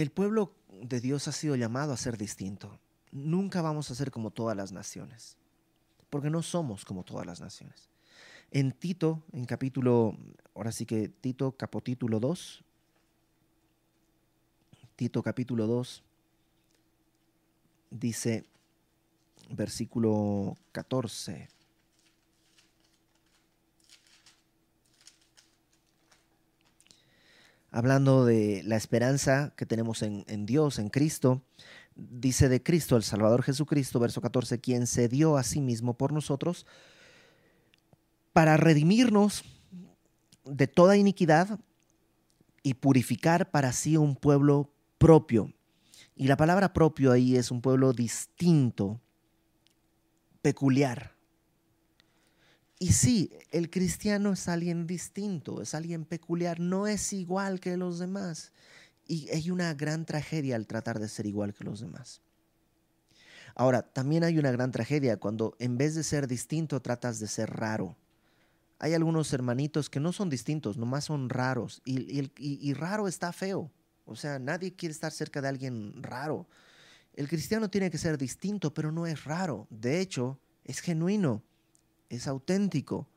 el 0.02 0.12
pueblo 0.12 0.54
de 0.70 1.02
Dios 1.02 1.28
ha 1.28 1.32
sido 1.32 1.56
llamado 1.56 1.92
a 1.92 1.98
ser 1.98 2.18
distinto. 2.18 2.80
Nunca 3.12 3.64
vamos 3.64 3.90
a 3.90 3.96
ser 3.96 4.12
como 4.12 4.30
todas 4.30 4.56
las 4.56 4.72
naciones, 4.72 5.38
porque 6.12 6.30
no 6.30 6.44
somos 6.44 6.86
como 6.86 7.04
todas 7.04 7.26
las 7.26 7.42
naciones. 7.42 7.90
En 8.52 8.74
Tito, 8.74 9.24
en 9.34 9.46
capítulo, 9.46 10.16
ahora 10.54 10.72
sí 10.72 10.86
que 10.86 11.10
Tito 11.10 11.52
capotítulo 11.54 12.20
2, 12.20 12.64
Tito 14.96 15.24
capítulo 15.24 15.66
2, 15.66 16.04
dice 17.90 18.46
versículo 19.50 20.58
14. 20.74 21.50
Hablando 27.78 28.26
de 28.26 28.64
la 28.66 28.76
esperanza 28.76 29.54
que 29.56 29.68
tenemos 29.68 30.02
en, 30.02 30.46
Dios, 30.48 30.80
en 30.80 30.90
Cristo, 30.90 31.44
dice 31.96 32.50
de 32.50 32.64
Cristo, 32.64 32.98
el 32.98 33.04
Salvador 33.04 33.44
Jesucristo, 33.44 34.00
verso 34.00 34.20
14, 34.20 34.60
quien 34.60 34.88
se 34.88 35.08
dio 35.08 35.38
a 35.38 35.44
sí 35.44 35.62
mismo 35.62 35.94
por 35.94 36.12
nosotros 36.12 36.66
para 38.34 38.58
redimirnos 38.58 39.44
de 40.44 40.66
toda 40.66 40.98
iniquidad 40.98 41.60
y 42.64 42.74
purificar 42.74 43.52
para 43.52 43.72
sí 43.72 43.96
un 43.96 44.16
pueblo 44.16 44.74
propio. 44.98 45.54
Y 46.16 46.30
la 46.30 46.36
palabra 46.36 46.74
propio 46.74 47.12
ahí 47.12 47.36
es 47.36 47.52
un 47.52 47.62
pueblo 47.62 47.94
distinto, 47.94 49.00
peculiar. 50.42 51.17
Y 52.80 52.94
sí, 52.94 53.32
el 53.52 53.70
cristiano 53.70 54.34
es 54.34 54.48
alguien 54.48 54.86
distinto, 54.86 55.62
es 55.62 55.74
alguien 55.74 56.06
peculiar, 56.06 56.60
no 56.60 56.88
es 56.88 57.12
igual 57.14 57.60
que 57.60 57.76
los 57.78 58.00
demás. 58.00 58.52
Y 59.06 59.30
hay 59.30 59.50
una 59.50 59.74
gran 59.74 60.06
tragedia 60.06 60.56
al 60.56 60.68
tratar 60.68 61.00
de 61.00 61.08
ser 61.08 61.26
igual 61.26 61.54
que 61.54 61.64
los 61.64 61.80
demás. 61.80 62.22
Ahora, 63.56 63.82
también 63.82 64.24
hay 64.24 64.38
una 64.38 64.52
gran 64.52 64.72
tragedia 64.72 65.18
cuando 65.18 65.56
en 65.58 65.78
vez 65.78 65.96
de 65.96 66.04
ser 66.04 66.28
distinto 66.28 66.82
tratas 66.82 67.20
de 67.20 67.28
ser 67.28 67.50
raro 67.50 67.98
hay 68.80 68.94
algunos 68.94 69.34
hermanitos 69.34 69.90
que 69.90 70.00
no 70.00 70.14
son 70.14 70.30
distintos, 70.30 70.78
nomás 70.78 71.06
son 71.06 71.30
raros. 71.30 71.82
Y, 71.86 72.74
raro 72.74 73.08
está 73.08 73.32
feo. 73.34 73.72
O 74.06 74.16
sea, 74.16 74.40
nadie 74.40 74.74
quiere 74.74 74.94
estar 74.94 75.12
cerca 75.12 75.42
de 75.42 75.48
alguien 75.48 76.02
raro. 76.02 76.48
El 77.14 77.28
cristiano 77.28 77.70
tiene 77.70 77.90
que 77.90 77.98
ser 77.98 78.18
distinto, 78.18 78.74
pero 78.74 78.92
no 78.92 79.08
es 79.08 79.24
raro. 79.26 79.68
De 79.70 80.00
hecho, 80.00 80.40
es 80.64 80.80
genuino, 80.80 81.44
es 82.10 82.28
auténtico, 82.28 83.08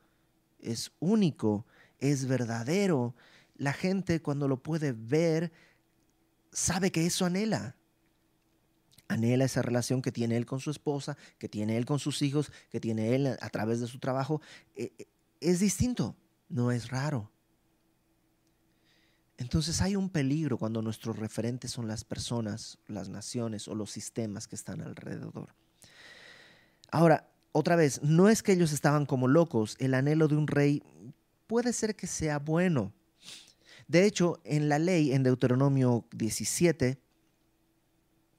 es 0.59 0.93
único, 1.01 1.67
es 1.99 2.27
verdadero. 2.27 3.15
La 3.57 3.73
gente 3.73 4.21
cuando 4.23 4.49
lo 4.49 4.63
puede 4.63 4.93
ver 4.93 5.53
sabe 6.53 6.91
que 6.91 7.07
eso 7.07 7.25
anhela. 7.25 7.77
Anhela 9.09 9.45
esa 9.45 9.63
relación 9.63 10.03
que 10.03 10.13
tiene 10.13 10.37
él 10.37 10.47
con 10.47 10.61
su 10.61 10.71
esposa, 10.71 11.17
que 11.39 11.49
tiene 11.49 11.77
él 11.77 11.85
con 11.85 11.99
sus 11.99 12.23
hijos, 12.23 12.53
que 12.71 12.81
tiene 12.81 13.15
él 13.15 13.27
a 13.27 13.51
través 13.51 13.81
de 13.81 13.87
su 13.87 13.99
trabajo. 13.99 14.41
E, 14.77 14.93
e, 14.99 15.09
es 15.41 15.61
distinto, 15.61 16.17
no 16.49 16.71
es 16.71 16.91
raro. 16.91 17.31
Entonces 19.37 19.81
hay 19.81 19.97
un 19.97 20.11
peligro 20.11 20.59
cuando 20.59 20.83
nuestros 20.83 21.19
referentes 21.19 21.71
son 21.71 21.89
las 21.89 22.05
personas, 22.05 22.79
las 22.87 23.09
naciones 23.09 23.69
o 23.69 23.75
los 23.75 23.91
sistemas 23.91 24.47
que 24.47 24.55
están 24.55 24.83
alrededor. 24.83 25.55
Ahora, 26.93 27.30
otra 27.53 27.77
vez, 27.77 28.01
no 28.03 28.29
es 28.29 28.43
que 28.43 28.53
ellos 28.53 28.73
estaban 28.73 29.07
como 29.07 29.29
locos, 29.29 29.77
el 29.79 29.95
anhelo 29.95 30.29
de 30.29 30.37
un 30.37 30.47
rey 30.47 30.83
puede 31.47 31.73
ser 31.73 31.97
que 31.97 32.07
sea 32.07 32.39
bueno. 32.39 32.93
De 33.89 34.07
hecho, 34.07 34.41
en 34.45 34.69
la 34.69 34.79
ley, 34.79 35.13
en 35.13 35.25
Deuteronomio 35.25 36.07
17, 36.13 37.01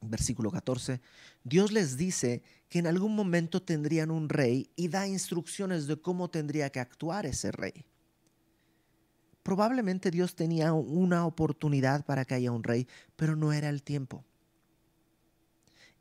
versículo 0.02 0.50
14, 0.50 1.02
Dios 1.44 1.72
les 1.72 1.98
dice 1.98 2.42
que 2.70 2.80
en 2.80 2.88
algún 2.88 3.16
momento 3.16 3.62
tendrían 3.62 4.12
un 4.12 4.30
rey 4.30 4.70
y 4.78 4.88
da 4.88 5.08
instrucciones 5.08 5.88
de 5.88 6.00
cómo 6.00 6.30
tendría 6.30 6.70
que 6.70 6.80
actuar 6.80 7.26
ese 7.26 7.52
rey. 7.52 7.86
Probablemente 9.44 10.12
Dios 10.12 10.36
tenía 10.36 10.72
una 10.72 11.26
oportunidad 11.26 12.06
para 12.06 12.24
que 12.24 12.36
haya 12.36 12.52
un 12.52 12.64
rey, 12.64 12.88
pero 13.18 13.36
no 13.36 13.52
era 13.52 13.70
el 13.70 13.84
tiempo. 13.84 14.24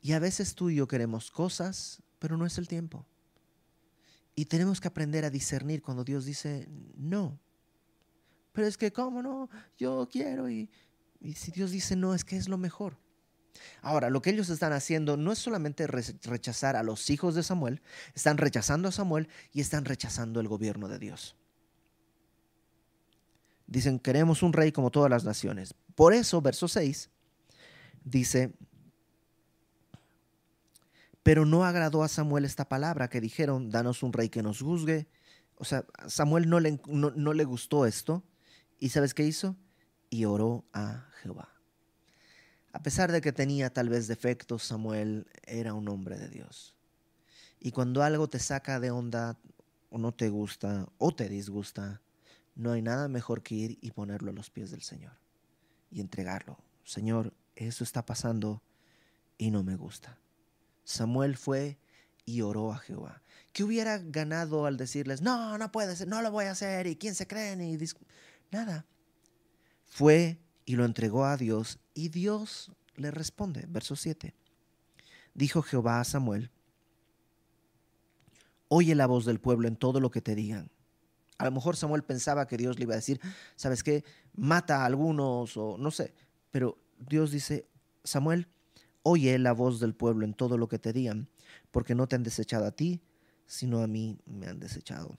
Y 0.03 0.13
a 0.13 0.19
veces 0.19 0.55
tú 0.55 0.71
y 0.71 0.77
yo 0.77 0.87
queremos 0.87 1.31
cosas, 1.31 2.03
pero 2.21 2.37
no 2.37 2.47
es 2.47 2.57
el 2.59 2.69
tiempo. 2.69 3.05
Y 4.37 4.45
tenemos 4.45 4.81
que 4.81 4.87
aprender 4.87 5.25
a 5.25 5.31
discernir 5.31 5.83
cuando 5.83 6.05
Dios 6.05 6.25
dice 6.25 6.69
no. 6.95 7.41
Pero 8.53 8.69
es 8.69 8.79
que, 8.79 8.93
¿cómo 8.93 9.23
no? 9.23 9.51
Yo 9.77 10.09
quiero 10.11 10.49
y, 10.49 10.71
y 11.21 11.33
si 11.33 11.51
Dios 11.51 11.73
dice 11.73 11.97
no, 11.97 12.15
es 12.15 12.25
que 12.25 12.37
es 12.37 12.49
lo 12.49 12.59
mejor. 12.59 12.97
Ahora, 13.83 14.11
lo 14.11 14.23
que 14.23 14.31
ellos 14.31 14.49
están 14.49 14.73
haciendo 14.73 15.17
no 15.17 15.33
es 15.33 15.39
solamente 15.39 15.87
rechazar 15.87 16.77
a 16.77 16.83
los 16.83 17.11
hijos 17.11 17.35
de 17.35 17.43
Samuel, 17.43 17.83
están 18.15 18.39
rechazando 18.39 18.89
a 18.89 18.93
Samuel 18.93 19.29
y 19.53 19.61
están 19.61 19.85
rechazando 19.85 20.41
el 20.41 20.49
gobierno 20.49 20.89
de 20.89 20.99
Dios. 20.99 21.37
Dicen, 23.67 23.99
queremos 23.99 24.43
un 24.43 24.53
rey 24.53 24.73
como 24.73 24.91
todas 24.91 25.11
las 25.11 25.25
naciones. 25.25 25.75
Por 25.95 26.13
eso, 26.13 26.41
verso 26.41 26.69
6, 26.69 27.11
dice, 28.05 28.53
pero 31.23 31.45
no 31.47 31.65
agradó 31.65 32.03
a 32.03 32.09
Samuel 32.09 32.45
esta 32.45 32.69
palabra 32.69 33.09
que 33.09 33.21
dijeron, 33.21 33.71
danos 33.71 34.03
un 34.03 34.13
rey 34.13 34.29
que 34.29 34.43
nos 34.43 34.61
juzgue. 34.61 35.09
O 35.57 35.65
sea, 35.65 35.85
Samuel 36.07 36.49
no 36.49 36.61
le, 36.61 36.81
no 36.87 37.33
le 37.33 37.45
gustó 37.45 37.87
esto. 37.87 38.25
¿Y 38.79 38.89
sabes 38.89 39.13
qué 39.13 39.25
hizo? 39.25 39.57
Y 40.09 40.25
oró 40.25 40.65
a 40.73 41.07
Jehová. 41.23 41.55
A 42.73 42.83
pesar 42.83 43.11
de 43.11 43.21
que 43.21 43.33
tenía 43.33 43.73
tal 43.73 43.89
vez 43.89 44.07
defectos, 44.07 44.63
Samuel 44.63 45.27
era 45.45 45.75
un 45.75 45.89
hombre 45.89 46.19
de 46.19 46.29
Dios. 46.29 46.75
Y 47.59 47.73
cuando 47.73 48.03
algo 48.03 48.29
te 48.29 48.39
saca 48.39 48.81
de 48.81 48.91
onda 48.91 49.39
o 49.91 49.99
no 49.99 50.13
te 50.13 50.29
gusta 50.29 50.89
o 50.99 51.13
te 51.13 51.29
disgusta, 51.29 52.01
no 52.55 52.73
hay 52.73 52.83
nada 52.83 53.09
mejor 53.09 53.43
que 53.43 53.55
ir 53.55 53.79
y 53.81 53.91
ponerlo 53.91 54.31
a 54.31 54.35
los 54.35 54.51
pies 54.51 54.71
del 54.71 54.83
Señor 54.83 55.13
y 55.91 56.01
entregarlo. 56.01 56.59
Señor, 56.85 57.35
eso 57.57 57.85
está 57.85 58.07
pasando 58.07 58.63
y 59.37 59.51
no 59.51 59.63
me 59.63 59.77
gusta. 59.77 60.19
Samuel 60.85 61.37
fue 61.37 61.79
y 62.25 62.43
oró 62.43 62.73
a 62.73 62.79
Jehová. 62.79 63.23
¿Qué 63.53 63.65
hubiera 63.65 63.99
ganado 63.99 64.67
al 64.67 64.77
decirles, 64.77 65.23
no, 65.23 65.59
no 65.59 65.73
puede 65.73 65.97
ser, 65.97 66.09
no 66.09 66.23
lo 66.23 66.31
voy 66.31 66.47
a 66.47 66.53
hacer, 66.53 66.87
y 66.87 66.97
quién 66.97 67.15
se 67.15 67.27
creen? 67.27 67.61
Y 67.61 67.79
Nada. 68.51 68.87
Fue 69.87 70.39
y 70.65 70.77
lo 70.77 70.85
entregó 70.85 71.25
a 71.25 71.37
Dios, 71.37 71.81
y 71.95 72.11
Dios 72.11 72.71
le 72.95 73.11
responde. 73.11 73.67
Verso 73.69 73.97
7. 73.97 74.35
Dijo 75.35 75.63
Jehová 75.63 76.01
a 76.01 76.05
Samuel, 76.05 76.51
oye 78.69 78.95
la 78.95 79.07
voz 79.07 79.25
del 79.25 79.41
pueblo 79.41 79.67
en 79.67 79.77
todo 79.77 80.01
lo 80.01 80.11
que 80.11 80.21
te 80.21 80.35
digan 80.35 80.71
a 81.41 81.47
lo 81.47 81.53
mejor 81.53 81.75
Samuel 81.75 82.03
pensaba 82.03 82.47
que 82.47 82.59
Dios 82.59 82.79
le 82.79 82.83
iba 82.83 82.93
a 82.93 82.97
decir, 82.97 83.19
¿sabes 83.57 83.83
qué? 83.83 84.05
Mata 84.35 84.83
a 84.83 84.85
algunos 84.85 85.57
o 85.57 85.79
no 85.79 85.91
sé. 85.91 86.13
Pero 86.51 86.77
Dios 86.99 87.31
dice, 87.31 87.67
Samuel, 88.05 88.47
oye 89.03 89.39
la 89.39 89.53
voz 89.53 89.81
del 89.81 89.95
pueblo 89.95 90.25
en 90.25 90.35
todo 90.35 90.59
lo 90.59 90.69
que 90.69 90.79
te 90.79 90.93
digan, 90.93 91.29
porque 91.71 91.95
no 91.95 92.07
te 92.07 92.17
han 92.17 92.23
desechado 92.23 92.67
a 92.67 92.73
ti, 92.73 93.01
sino 93.47 93.83
a 93.83 93.87
mí 93.87 94.19
me 94.27 94.47
han 94.47 94.61
desechado 94.61 95.19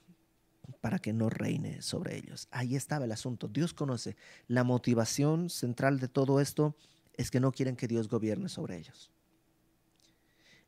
para 0.80 1.00
que 1.00 1.14
no 1.14 1.30
reine 1.30 1.82
sobre 1.82 2.18
ellos. 2.18 2.48
Ahí 2.52 2.76
estaba 2.76 3.06
el 3.06 3.12
asunto. 3.12 3.48
Dios 3.48 3.74
conoce. 3.74 4.16
La 4.48 4.64
motivación 4.64 5.50
central 5.50 6.00
de 6.00 6.08
todo 6.08 6.40
esto 6.40 6.76
es 7.14 7.30
que 7.30 7.40
no 7.40 7.52
quieren 7.52 7.76
que 7.76 7.88
Dios 7.88 8.08
gobierne 8.08 8.50
sobre 8.50 8.78
ellos. 8.78 9.12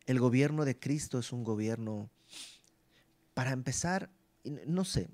El 0.06 0.20
gobierno 0.20 0.66
de 0.66 0.78
Cristo 0.78 1.18
es 1.20 1.32
un 1.32 1.44
gobierno, 1.44 2.10
para 3.34 3.52
empezar, 3.52 4.10
no 4.68 4.84
sé, 4.84 5.10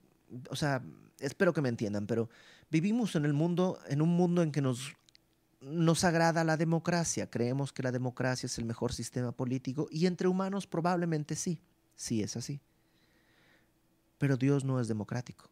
o 0.50 0.56
sea, 0.56 0.84
espero 1.20 1.54
que 1.54 1.62
me 1.62 1.70
entiendan, 1.70 2.08
pero 2.08 2.30
vivimos 2.72 3.16
en 3.16 3.26
el 3.26 3.34
mundo, 3.34 3.80
en 3.88 4.02
un 4.02 4.10
mundo 4.10 4.42
en 4.42 4.52
que 4.52 4.62
nos, 4.62 4.96
nos 5.62 6.04
agrada 6.04 6.44
la 6.44 6.58
democracia. 6.58 7.30
Creemos 7.30 7.74
que 7.74 7.84
la 7.84 7.92
democracia 7.92 8.48
es 8.48 8.58
el 8.58 8.66
mejor 8.66 8.94
sistema 8.94 9.32
político 9.32 9.88
y 9.92 10.06
entre 10.06 10.28
humanos 10.28 10.68
probablemente 10.68 11.36
sí, 11.36 11.62
sí 11.96 12.22
es 12.24 12.38
así. 12.38 12.62
Pero 14.18 14.38
Dios 14.38 14.64
no 14.64 14.80
es 14.80 14.88
democrático. 14.88 15.50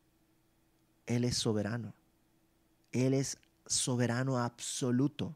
Él 1.05 1.23
es 1.23 1.37
soberano. 1.37 1.93
Él 2.91 3.13
es 3.13 3.37
soberano 3.65 4.37
absoluto. 4.37 5.35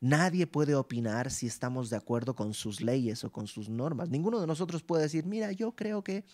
Nadie 0.00 0.46
puede 0.46 0.74
opinar 0.74 1.30
si 1.30 1.46
estamos 1.46 1.90
de 1.90 1.96
acuerdo 1.96 2.34
con 2.34 2.54
sus 2.54 2.80
leyes 2.80 3.22
o 3.24 3.30
con 3.30 3.46
sus 3.46 3.68
normas. 3.68 4.08
Ninguno 4.08 4.40
de 4.40 4.46
nosotros 4.46 4.82
puede 4.82 5.02
decir, 5.02 5.26
mira, 5.26 5.52
yo 5.52 5.72
creo 5.72 6.02
que, 6.02 6.24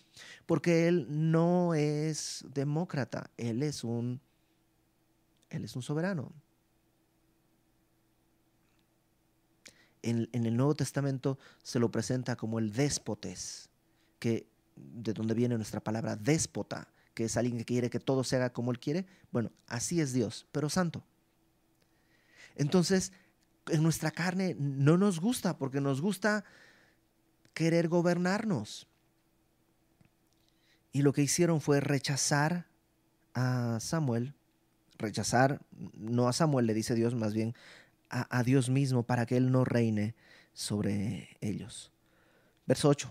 porque 0.47 0.87
él 0.87 1.07
no 1.09 1.75
es 1.75 2.45
demócrata, 2.55 3.29
él 3.37 3.65
es 3.65 3.83
un, 3.83 4.21
él 5.51 5.65
es 5.65 5.75
un 5.75 5.83
soberano. 5.83 6.33
En, 10.07 10.29
el 10.33 10.57
Nuevo 10.57 10.75
Testamento 10.75 11.37
se 11.65 11.81
lo 11.81 11.91
presenta 11.91 12.37
como 12.37 12.61
el 12.61 12.73
déspotes, 12.73 13.71
que 14.21 14.47
de 14.77 15.13
donde 15.13 15.35
viene 15.35 15.57
nuestra 15.57 15.81
palabra 15.81 16.15
déspota, 16.15 16.89
que 17.13 17.25
es 17.25 17.37
alguien 17.37 17.59
que 17.59 17.65
quiere 17.65 17.91
que 17.91 17.99
todo 17.99 18.23
se 18.23 18.37
haga 18.37 18.53
como 18.53 18.71
él 18.71 18.79
quiere. 18.79 19.05
Bueno, 19.33 19.51
así 19.67 20.01
es 20.01 20.13
Dios, 20.13 20.47
pero 20.53 20.71
santo. 20.71 21.03
Entonces, 22.55 23.13
en 23.69 23.83
nuestra 23.83 24.13
carne 24.13 24.55
no 24.59 24.97
nos 24.97 25.19
gusta, 25.19 25.59
porque 25.59 25.81
nos 25.81 26.01
gusta 26.01 26.45
querer 27.53 27.89
gobernarnos. 27.89 28.87
Y 30.93 31.03
lo 31.03 31.13
que 31.13 31.23
hicieron 31.23 31.61
fue 31.61 31.81
rechazar 31.81 32.69
a 33.35 33.79
Samuel, 33.81 34.35
rechazar, 34.99 35.61
no 35.95 36.29
a 36.29 36.33
Samuel 36.33 36.67
le 36.67 36.75
dice 36.75 36.95
Dios, 36.95 37.15
más 37.17 37.35
bien 37.35 37.57
a, 38.11 38.43
Dios 38.43 38.69
mismo, 38.71 39.05
para 39.05 39.27
que 39.27 39.37
Él 39.37 39.51
no 39.51 39.65
reine 39.65 40.15
sobre 40.53 41.37
ellos. 41.41 41.93
Verso 42.67 42.89
8. 42.89 43.11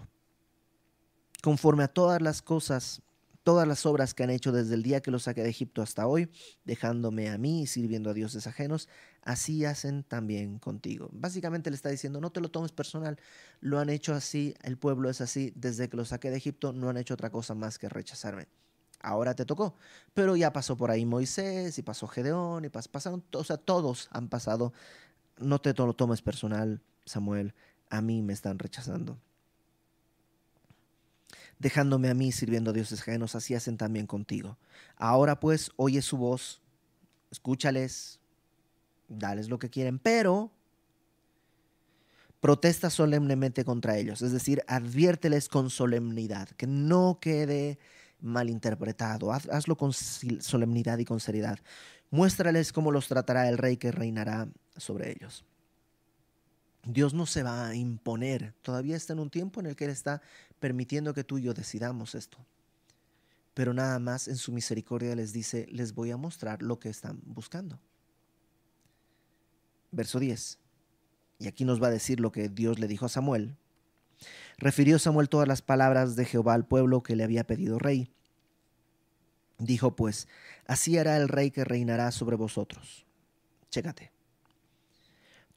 Conforme 1.42 1.84
a 1.84 1.88
todas 1.88 2.22
las 2.22 2.42
cosas 2.42 3.02
todas 3.46 3.68
las 3.68 3.86
obras 3.86 4.16
que 4.16 4.24
han 4.24 4.32
hecho 4.32 4.52
desde 4.52 4.74
el 4.74 4.82
día 4.82 5.02
que 5.02 5.12
los 5.12 5.24
saqué 5.24 5.44
de 5.44 5.50
Egipto 5.50 5.84
hasta 5.84 6.08
hoy, 6.08 6.32
dejándome 6.64 7.30
a 7.30 7.38
mí 7.38 7.62
y 7.62 7.68
sirviendo 7.68 8.10
a 8.10 8.16
dioses 8.16 8.48
ajenos, 8.48 8.90
así 9.22 9.66
hacen 9.66 10.04
también 10.04 10.58
contigo. 10.58 11.10
Básicamente 11.14 11.70
le 11.70 11.76
está 11.76 11.90
diciendo, 11.90 12.20
no 12.20 12.32
te 12.32 12.42
lo 12.42 12.50
tomes 12.50 12.72
personal, 12.72 13.20
lo 13.62 13.78
han 13.78 13.92
hecho 13.92 14.16
así, 14.16 14.56
el 14.64 14.80
pueblo 14.80 15.12
es 15.12 15.22
así, 15.22 15.54
desde 15.56 15.90
que 15.90 15.96
los 15.96 16.08
saqué 16.08 16.32
de 16.32 16.38
Egipto 16.38 16.74
no 16.74 16.90
han 16.90 16.98
hecho 16.98 17.14
otra 17.14 17.30
cosa 17.30 17.54
más 17.54 17.78
que 17.78 17.88
rechazarme. 17.88 18.48
Ahora 19.06 19.36
te 19.36 19.46
tocó, 19.46 19.76
pero 20.14 20.36
ya 20.36 20.52
pasó 20.52 20.76
por 20.76 20.90
ahí 20.90 21.06
Moisés 21.06 21.78
y 21.78 21.84
pasó 21.84 22.08
Gedeón 22.08 22.66
y 22.66 22.70
pasaron, 22.70 23.24
o 23.34 23.44
sea, 23.44 23.58
todos 23.58 24.10
han 24.12 24.30
pasado. 24.30 24.74
No 25.38 25.60
te 25.60 25.74
lo 25.74 25.94
tomes 25.94 26.22
personal, 26.22 26.82
Samuel, 27.06 27.54
a 27.90 28.02
mí 28.02 28.22
me 28.22 28.34
están 28.34 28.58
rechazando 28.58 29.18
dejándome 31.60 32.10
a 32.10 32.14
mí 32.14 32.32
sirviendo 32.32 32.72
a 32.72 32.74
dioses 32.74 33.02
ajenos, 33.02 33.36
así 33.36 33.56
hacen 33.56 33.78
también 33.78 34.08
contigo. 34.08 34.58
Ahora 34.98 35.40
pues, 35.40 35.72
oye 35.78 36.02
su 36.02 36.18
voz, 36.18 36.62
escúchales, 37.32 38.20
dales 39.08 39.50
lo 39.50 39.60
que 39.60 39.70
quieren, 39.70 40.00
pero 40.00 40.52
protesta 42.40 42.90
solemnemente 42.90 43.66
contra 43.66 43.98
ellos, 43.98 44.22
es 44.22 44.32
decir, 44.32 44.64
adviérteles 44.68 45.50
con 45.50 45.70
solemnidad, 45.70 46.50
que 46.50 46.68
no 46.68 47.18
quede 47.20 47.80
malinterpretado, 48.22 49.32
hazlo 49.32 49.78
con 49.78 49.94
solemnidad 49.94 50.98
y 50.98 51.06
con 51.06 51.20
seriedad. 51.20 51.60
Muéstrales 52.12 52.72
cómo 52.72 52.92
los 52.92 53.08
tratará 53.08 53.50
el 53.50 53.58
rey 53.58 53.78
que 53.78 53.92
reinará 53.92 54.48
sobre 54.78 55.12
ellos. 55.12 55.46
Dios 56.86 57.14
no 57.14 57.26
se 57.26 57.44
va 57.44 57.68
a 57.68 57.76
imponer. 57.76 58.54
Todavía 58.62 58.96
está 58.96 59.14
en 59.14 59.20
un 59.20 59.30
tiempo 59.30 59.60
en 59.60 59.66
el 59.66 59.76
que 59.76 59.86
Él 59.86 59.92
está 59.92 60.22
permitiendo 60.60 61.14
que 61.14 61.24
tú 61.24 61.38
y 61.38 61.44
yo 61.44 61.54
decidamos 61.54 62.16
esto. 62.16 62.38
Pero 63.54 63.74
nada 63.74 63.98
más 64.00 64.28
en 64.28 64.36
su 64.36 64.52
misericordia 64.52 65.16
les 65.16 65.34
dice, 65.34 65.66
les 65.72 65.94
voy 65.94 66.12
a 66.12 66.18
mostrar 66.18 66.62
lo 66.62 66.80
que 66.80 66.90
están 66.90 67.22
buscando. 67.26 67.80
Verso 69.92 70.20
10. 70.20 70.60
Y 71.40 71.48
aquí 71.48 71.66
nos 71.66 71.82
va 71.82 71.88
a 71.88 71.92
decir 71.92 72.20
lo 72.20 72.32
que 72.32 72.50
Dios 72.50 72.80
le 72.80 72.88
dijo 72.88 73.06
a 73.06 73.10
Samuel. 73.10 73.58
Refirió 74.58 75.00
Samuel 75.00 75.30
todas 75.30 75.48
las 75.48 75.62
palabras 75.62 76.16
de 76.16 76.26
Jehová 76.26 76.54
al 76.54 76.66
pueblo 76.66 77.04
que 77.04 77.16
le 77.16 77.24
había 77.24 77.46
pedido 77.46 77.80
rey. 77.80 78.12
Dijo 79.58 79.96
pues, 79.96 80.28
así 80.68 80.98
hará 80.98 81.18
el 81.18 81.28
rey 81.30 81.52
que 81.52 81.64
reinará 81.64 82.12
sobre 82.12 82.36
vosotros. 82.36 83.06
Chécate. 83.70 84.12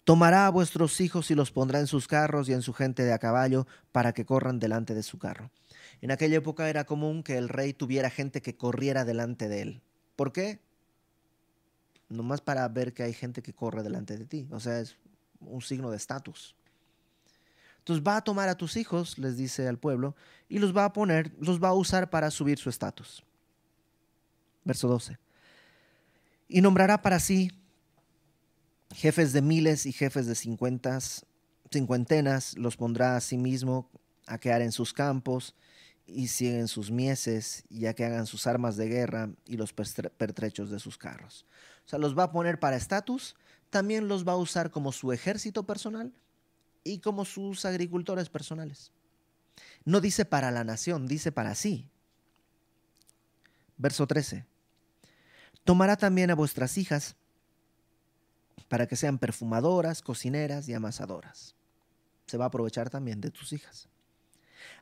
Tomará 0.05 0.47
a 0.47 0.51
vuestros 0.51 1.01
hijos 1.01 1.31
y 1.31 1.35
los 1.35 1.51
pondrá 1.51 1.81
en 1.81 1.87
sus 1.87 2.09
carros 2.09 2.49
y 2.49 2.55
en 2.55 2.63
su 2.63 2.73
gente 2.73 3.05
de 3.05 3.13
a 3.13 3.19
caballo 3.19 3.67
para 3.93 4.15
que 4.15 4.25
corran 4.25 4.59
delante 4.59 4.95
de 4.95 5.03
su 5.03 5.19
carro. 5.19 5.51
En 6.01 6.11
aquella 6.11 6.39
época 6.39 6.71
era 6.71 6.85
común 6.85 7.23
que 7.23 7.37
el 7.37 7.49
rey 7.49 7.75
tuviera 7.75 8.09
gente 8.09 8.41
que 8.41 8.57
corriera 8.57 9.05
delante 9.05 9.49
de 9.49 9.63
él. 9.63 9.83
¿Por 10.17 10.33
qué? 10.33 10.61
Nomás 12.09 12.41
para 12.41 12.67
ver 12.69 12.95
que 12.95 13.03
hay 13.03 13.13
gente 13.13 13.43
que 13.43 13.53
corre 13.53 13.83
delante 13.83 14.17
de 14.17 14.25
ti. 14.25 14.49
O 14.51 14.61
sea, 14.61 14.81
es 14.81 14.97
un 15.41 15.61
signo 15.61 15.91
de 15.91 15.99
estatus. 15.99 16.57
Entonces 17.89 18.07
va 18.07 18.19
a 18.19 18.23
tomar 18.23 18.51
a 18.51 18.55
tus 18.55 18.77
hijos, 18.77 19.17
les 19.17 19.39
dice 19.39 19.67
al 19.67 19.79
pueblo, 19.79 20.15
y 20.47 20.59
los 20.59 20.77
va 20.77 20.85
a 20.85 20.93
poner, 20.93 21.33
los 21.41 21.59
va 21.59 21.69
a 21.69 21.73
usar 21.73 22.11
para 22.11 22.31
subir 22.31 22.59
su 22.59 22.69
estatus. 22.69 23.25
Verso 24.63 24.89
12. 24.89 25.19
Y 26.49 26.61
nombrará 26.61 27.01
para 27.01 27.19
sí 27.19 27.51
jefes 28.95 29.33
de 29.33 29.41
miles 29.41 29.87
y 29.87 29.93
jefes 29.93 30.27
de 30.27 30.35
cincuentas, 30.35 31.25
cincuentenas, 31.73 32.59
los 32.59 32.77
pondrá 32.77 33.17
a 33.17 33.23
sí 33.23 33.39
mismo 33.39 33.89
a 34.27 34.37
quedar 34.37 34.61
en 34.61 34.73
sus 34.73 34.93
campos 34.93 35.55
y 36.05 36.29
siguen 36.29 36.69
sus 36.69 36.91
mieses 36.91 37.65
y 37.71 37.87
a 37.87 37.95
que 37.95 38.05
hagan 38.05 38.27
sus 38.27 38.47
armas 38.47 38.77
de 38.77 38.87
guerra 38.89 39.31
y 39.47 39.57
los 39.57 39.73
pertrechos 39.73 40.69
de 40.71 40.79
sus 40.79 40.99
carros. 40.99 41.47
O 41.87 41.89
sea, 41.89 41.99
los 41.99 42.19
va 42.19 42.25
a 42.25 42.33
poner 42.33 42.61
para 42.61 42.77
estatus, 42.77 43.35
también 43.71 44.09
los 44.09 44.29
va 44.29 44.33
a 44.33 44.37
usar 44.37 44.71
como 44.71 44.93
su 44.93 45.11
ejército 45.11 45.63
personal 45.65 46.13
y 46.85 46.99
como 47.01 47.25
sus 47.25 47.65
agricultores 47.65 48.29
personales. 48.29 48.93
No 49.85 50.01
dice 50.01 50.25
para 50.25 50.51
la 50.51 50.65
nación, 50.65 51.07
dice 51.07 51.33
para 51.33 51.55
sí. 51.55 51.89
Verso 53.77 54.07
13. 54.07 54.45
Tomará 55.65 55.97
también 55.97 56.31
a 56.31 56.35
vuestras 56.35 56.79
hijas 56.79 57.17
para 58.69 58.87
que 58.87 58.97
sean 58.97 59.19
perfumadoras, 59.19 60.03
cocineras 60.03 60.69
y 60.69 60.75
amasadoras. 60.75 61.55
Se 62.27 62.37
va 62.37 62.45
a 62.45 62.49
aprovechar 62.49 62.91
también 62.91 63.21
de 63.21 63.31
tus 63.31 63.53
hijas. 63.53 63.89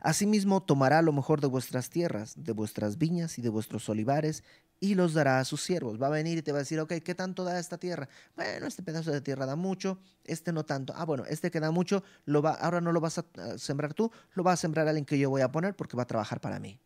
Asimismo, 0.01 0.63
tomará 0.63 1.03
lo 1.03 1.13
mejor 1.13 1.41
de 1.41 1.47
vuestras 1.47 1.91
tierras, 1.91 2.35
de 2.37 2.53
vuestras 2.53 2.99
viñas 2.99 3.39
y 3.39 3.43
de 3.43 3.49
vuestros 3.49 3.89
olivares, 3.89 4.43
y 4.81 4.95
los 4.95 5.15
dará 5.15 5.41
a 5.41 5.45
sus 5.45 5.63
siervos. 5.63 6.01
Va 6.01 6.09
a 6.09 6.11
venir 6.11 6.39
y 6.39 6.43
te 6.43 6.53
va 6.53 6.59
a 6.59 6.63
decir, 6.63 6.79
ok, 6.81 6.95
¿qué 7.05 7.15
tanto 7.15 7.45
da 7.45 7.59
esta 7.59 7.79
tierra? 7.79 8.09
Bueno, 8.35 8.67
este 8.67 8.83
pedazo 8.83 9.11
de 9.11 9.21
tierra 9.21 9.47
da 9.47 9.57
mucho, 9.57 9.99
este 10.25 10.53
no 10.53 10.65
tanto. 10.65 10.93
Ah, 10.97 11.05
bueno, 11.05 11.25
este 11.27 11.51
que 11.51 11.61
da 11.61 11.71
mucho, 11.71 12.03
lo 12.25 12.43
va, 12.43 12.53
ahora 12.53 12.81
no 12.81 12.93
lo 12.93 13.01
vas 13.01 13.19
a 13.19 13.25
sembrar 13.59 13.95
tú, 13.95 14.11
lo 14.35 14.45
va 14.45 14.53
a 14.53 14.57
sembrar 14.57 14.87
alguien 14.89 15.05
que 15.05 15.19
yo 15.19 15.31
voy 15.31 15.43
a 15.43 15.51
poner 15.51 15.75
porque 15.75 15.97
va 15.97 16.03
a 16.03 16.07
trabajar 16.07 16.41
para 16.41 16.59
mí. 16.59 16.79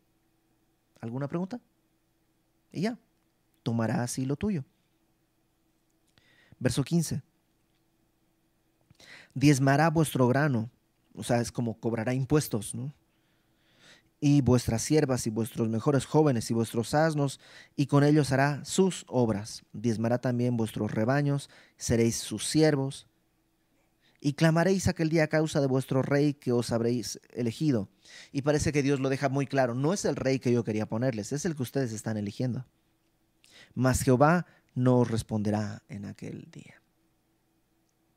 ¿Alguna 1.00 1.28
pregunta? 1.28 1.60
Y 2.72 2.82
ya, 2.82 2.98
tomará 3.62 4.02
así 4.02 4.24
lo 4.24 4.36
tuyo. 4.36 4.64
Verso 6.58 6.84
15. 6.84 7.22
Diezmará 9.34 9.88
vuestro 9.90 10.28
grano, 10.28 10.70
o 11.14 11.22
sea, 11.22 11.40
es 11.40 11.50
como 11.50 11.78
cobrará 11.80 12.14
impuestos, 12.14 12.74
¿no? 12.74 12.92
Y 14.20 14.42
vuestras 14.42 14.82
siervas 14.82 15.26
y 15.26 15.30
vuestros 15.30 15.68
mejores 15.68 16.04
jóvenes 16.04 16.50
y 16.50 16.54
vuestros 16.54 16.92
asnos, 16.92 17.40
y 17.74 17.86
con 17.86 18.04
ellos 18.04 18.32
hará 18.32 18.62
sus 18.64 19.04
obras. 19.08 19.62
Diezmará 19.72 20.20
también 20.20 20.58
vuestros 20.58 20.90
rebaños, 20.90 21.48
seréis 21.78 22.16
sus 22.16 22.46
siervos. 22.46 23.06
Y 24.20 24.34
clamaréis 24.34 24.86
aquel 24.86 25.08
día 25.08 25.24
a 25.24 25.28
causa 25.28 25.62
de 25.62 25.66
vuestro 25.66 26.02
rey 26.02 26.34
que 26.34 26.52
os 26.52 26.70
habréis 26.70 27.18
elegido. 27.32 27.88
Y 28.32 28.42
parece 28.42 28.72
que 28.72 28.82
Dios 28.82 29.00
lo 29.00 29.08
deja 29.08 29.30
muy 29.30 29.46
claro. 29.46 29.74
No 29.74 29.94
es 29.94 30.04
el 30.04 30.16
rey 30.16 30.38
que 30.38 30.52
yo 30.52 30.62
quería 30.64 30.84
ponerles, 30.84 31.32
es 31.32 31.46
el 31.46 31.56
que 31.56 31.62
ustedes 31.62 31.92
están 31.92 32.18
eligiendo. 32.18 32.66
Mas 33.74 34.02
Jehová 34.02 34.44
no 34.74 35.04
responderá 35.04 35.82
en 35.88 36.04
aquel 36.04 36.50
día. 36.50 36.82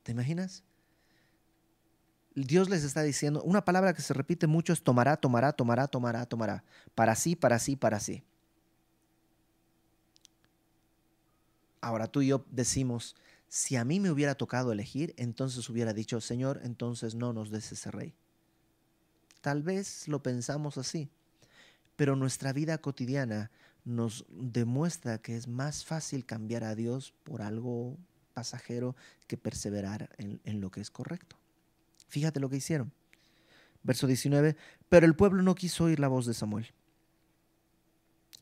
¿Te 0.04 0.12
imaginas? 0.12 0.64
Dios 2.36 2.70
les 2.70 2.84
está 2.84 3.04
diciendo, 3.04 3.42
una 3.44 3.64
palabra 3.64 3.94
que 3.94 4.02
se 4.02 4.14
repite 4.14 4.48
mucho 4.48 4.74
es 4.74 4.84
tomará, 4.84 5.18
tomará, 5.18 5.54
tomará, 5.54 5.88
tomará, 5.88 6.26
tomará. 6.26 6.64
Para 6.96 7.16
sí, 7.16 7.36
para 7.36 7.60
sí, 7.60 7.76
para 7.76 8.00
sí. 8.00 8.24
Ahora 11.82 12.08
tú 12.08 12.22
y 12.22 12.28
yo 12.28 12.46
decimos, 12.50 13.16
si 13.50 13.76
a 13.76 13.86
mí 13.86 14.00
me 14.00 14.10
hubiera 14.10 14.36
tocado 14.36 14.72
elegir, 14.72 15.14
entonces 15.18 15.70
hubiera 15.70 15.94
dicho, 15.94 16.20
Señor, 16.22 16.62
entonces 16.64 17.14
no 17.14 17.34
nos 17.34 17.52
des 17.52 17.72
ese 17.72 17.92
rey. 17.92 18.16
Tal 19.42 19.62
vez 19.62 20.08
lo 20.08 20.24
pensamos 20.24 20.78
así, 20.78 21.10
pero 21.96 22.16
nuestra 22.16 22.54
vida 22.54 22.78
cotidiana 22.78 23.52
nos 23.86 24.26
demuestra 24.30 25.18
que 25.18 25.36
es 25.36 25.48
más 25.48 25.84
fácil 25.84 26.26
cambiar 26.26 26.64
a 26.64 26.76
Dios 26.76 27.14
por 27.24 27.42
algo 27.42 27.98
pasajero 28.34 28.96
que 29.28 29.38
perseverar 29.38 30.10
en, 30.18 30.62
lo 30.62 30.72
que 30.72 30.82
es 30.82 30.90
correcto. 30.90 31.38
Fíjate 32.14 32.40
lo 32.40 32.48
que 32.48 32.58
hicieron. 32.58 32.94
Verso 33.82 34.06
19, 34.06 34.56
pero 34.88 35.08
el 35.08 35.16
pueblo 35.16 35.42
no 35.42 35.56
quiso 35.56 35.86
oír 35.86 36.00
la 36.00 36.08
voz 36.08 36.28
de 36.28 36.36
Samuel. 36.36 36.68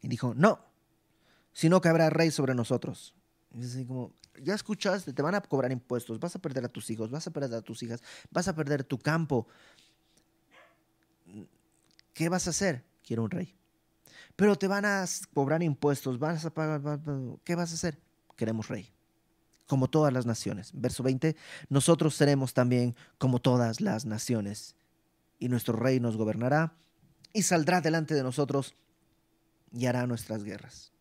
Y 0.02 0.10
dijo, 0.10 0.34
no, 0.36 0.60
sino 1.54 1.80
que 1.80 1.88
habrá 1.88 2.10
rey 2.10 2.32
sobre 2.32 2.54
nosotros. 2.54 3.16
Y 3.54 3.64
así 3.64 3.86
como, 3.86 4.14
ya 4.44 4.56
escuchaste, 4.56 5.14
te 5.14 5.22
van 5.22 5.36
a 5.36 5.42
cobrar 5.42 5.72
impuestos, 5.72 6.20
vas 6.20 6.36
a 6.36 6.40
perder 6.40 6.66
a 6.66 6.68
tus 6.68 6.90
hijos, 6.90 7.10
vas 7.10 7.26
a 7.28 7.32
perder 7.32 7.54
a 7.54 7.62
tus 7.62 7.82
hijas, 7.82 8.04
vas 8.30 8.50
a 8.50 8.56
perder 8.56 8.84
tu 8.84 9.00
campo. 9.00 9.48
¿Qué 12.14 12.28
vas 12.28 12.48
a 12.48 12.50
hacer? 12.50 12.84
Quiero 13.02 13.24
un 13.24 13.32
rey 13.32 13.56
pero 14.36 14.56
te 14.56 14.68
van 14.68 14.86
a 14.86 15.06
cobrar 15.34 15.62
impuestos, 15.64 16.20
vas 16.20 16.46
a 16.46 16.54
pagar, 16.54 16.82
¿qué 17.44 17.56
vas 17.56 17.72
a 17.72 17.76
hacer? 17.76 18.00
Queremos 18.36 18.68
rey, 18.68 18.92
como 19.72 19.90
todas 19.90 20.12
las 20.12 20.26
naciones. 20.26 20.72
Verso 20.74 21.02
20, 21.02 21.38
nosotros 21.70 22.14
seremos 22.14 22.54
también 22.54 22.94
como 23.18 23.40
todas 23.40 23.80
las 23.80 24.06
naciones, 24.06 24.76
y 25.40 25.48
nuestro 25.48 25.78
rey 25.78 26.02
nos 26.02 26.18
gobernará 26.18 26.76
y 27.32 27.44
saldrá 27.44 27.80
delante 27.80 28.14
de 28.14 28.22
nosotros 28.22 28.76
y 29.72 29.86
hará 29.86 30.06
nuestras 30.08 30.44
guerras. 30.44 30.92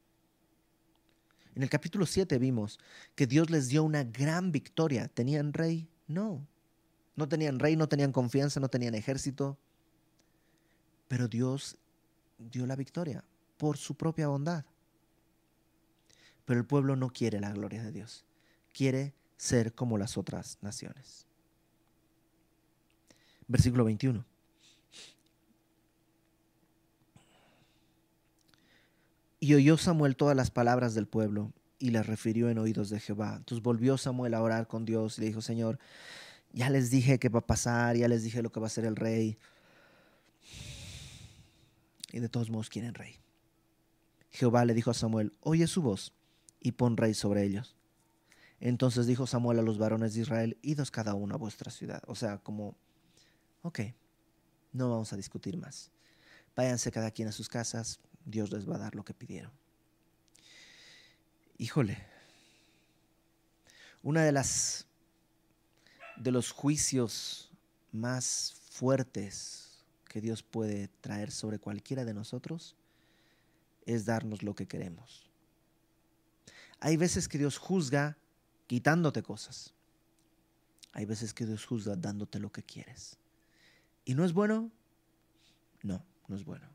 En 1.57 1.65
el 1.65 1.69
capítulo 1.69 2.07
7 2.07 2.39
vimos 2.39 2.79
que 3.17 3.27
Dios 3.27 3.51
les 3.51 3.67
dio 3.67 3.83
una 3.83 4.05
gran 4.05 4.53
victoria. 4.53 5.09
¿Tenían 5.09 5.53
rey? 5.53 5.91
No. 6.07 6.47
No 7.17 7.29
tenían 7.29 7.59
rey, 7.59 7.75
no 7.75 7.89
tenían 7.89 8.13
confianza, 8.13 8.61
no 8.61 8.69
tenían 8.69 8.95
ejército. 8.95 9.59
Pero 11.09 11.27
Dios 11.27 11.77
dio 12.39 12.69
la 12.69 12.77
victoria 12.77 13.25
por 13.57 13.79
su 13.79 13.97
propia 13.97 14.29
bondad. 14.29 14.65
Pero 16.45 16.61
el 16.61 16.67
pueblo 16.67 16.95
no 16.95 17.11
quiere 17.11 17.41
la 17.41 17.51
gloria 17.51 17.83
de 17.83 17.91
Dios, 17.91 18.25
quiere 18.73 19.15
ser 19.37 19.75
como 19.75 19.99
las 19.99 20.17
otras 20.17 20.59
naciones. 20.61 21.27
Versículo 23.49 23.85
21. 23.85 24.25
Y 29.41 29.55
oyó 29.55 29.79
Samuel 29.79 30.17
todas 30.17 30.37
las 30.37 30.51
palabras 30.51 30.95
del 30.95 31.07
pueblo 31.07 31.53
y 31.79 31.91
las 31.91 32.07
refirió 32.07 32.51
en 32.51 32.59
oídos 32.59 32.91
de 32.91 33.01
Jehová. 33.01 33.37
Entonces 33.39 33.63
volvió 33.63 33.97
Samuel 33.97 34.35
a 34.35 34.43
orar 34.43 34.69
con 34.69 34.85
Dios 34.85 35.17
y 35.17 35.23
le 35.23 35.27
dijo, 35.29 35.41
Señor, 35.41 35.79
ya 36.53 36.69
les 36.69 36.91
dije 36.91 37.19
qué 37.19 37.31
va 37.31 37.39
a 37.41 37.47
pasar, 37.47 37.97
ya 37.97 38.07
les 38.07 38.23
dije 38.23 38.43
lo 38.43 38.53
que 38.53 38.61
va 38.61 38.67
a 38.67 38.71
ser 38.71 38.85
el 38.85 38.97
rey. 38.97 39.39
Y 42.13 42.21
de 42.21 42.29
todos 42.29 42.51
modos 42.51 42.69
quieren 42.69 42.93
rey. 42.93 43.17
Jehová 44.31 44.65
le 44.67 44.75
dijo 44.75 44.91
a 44.91 44.95
Samuel, 44.95 45.33
oye 45.41 45.67
su 45.67 45.81
voz 45.81 46.13
y 46.61 46.73
pon 46.73 46.99
rey 46.99 47.15
sobre 47.15 47.45
ellos. 47.45 47.75
Entonces 48.61 49.07
dijo 49.07 49.27
Samuel 49.27 49.59
a 49.59 49.63
los 49.63 49.79
varones 49.79 50.15
de 50.15 50.21
Israel, 50.21 50.59
idos 50.63 50.91
cada 50.91 51.15
uno 51.15 51.35
a 51.35 51.39
vuestra 51.39 51.71
ciudad. 51.71 52.03
O 52.07 52.15
sea, 52.15 52.39
como, 52.39 52.77
ok, 53.63 53.81
no 54.73 54.91
vamos 54.91 55.13
a 55.13 55.17
discutir 55.17 55.57
más. 55.57 55.91
Váyanse 56.55 56.93
cada 56.93 57.11
quien 57.11 57.29
a 57.29 57.33
sus 57.33 57.49
casas, 57.49 58.01
Dios 58.25 58.51
les 58.51 58.69
va 58.69 58.77
a 58.77 58.81
dar 58.81 58.95
lo 58.95 59.05
que 59.05 59.15
pidieron. 59.15 59.51
Híjole, 61.57 61.99
una 64.03 64.25
de 64.25 64.33
las 64.33 64.87
de 66.17 66.31
los 66.31 66.51
juicios 66.51 67.51
más 67.93 68.55
fuertes 68.71 69.85
que 70.07 70.21
Dios 70.21 70.43
puede 70.43 70.89
traer 71.01 71.31
sobre 71.31 71.59
cualquiera 71.59 72.05
de 72.05 72.13
nosotros 72.13 72.77
es 73.87 74.05
darnos 74.05 74.43
lo 74.43 74.55
que 74.55 74.67
queremos. 74.67 75.31
Hay 76.79 76.99
veces 76.99 77.27
que 77.27 77.39
Dios 77.39 77.57
juzga 77.57 78.19
quitándote 78.71 79.21
cosas. 79.25 79.75
Hay 80.93 81.05
veces 81.05 81.35
que 81.35 81.45
Dios 81.45 81.67
juzga 81.67 81.97
dándote 81.97 82.39
lo 82.39 82.53
que 82.53 82.63
quieres. 82.63 83.19
¿Y 84.05 84.15
no 84.15 84.25
es 84.25 84.33
bueno? 84.33 84.71
No, 85.83 86.05
no 86.29 86.37
es 86.37 86.45
bueno. 86.45 86.69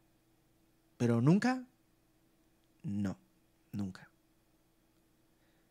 Pero 0.97 1.21
nunca, 1.21 1.63
no, 2.83 3.17
nunca. 3.71 4.09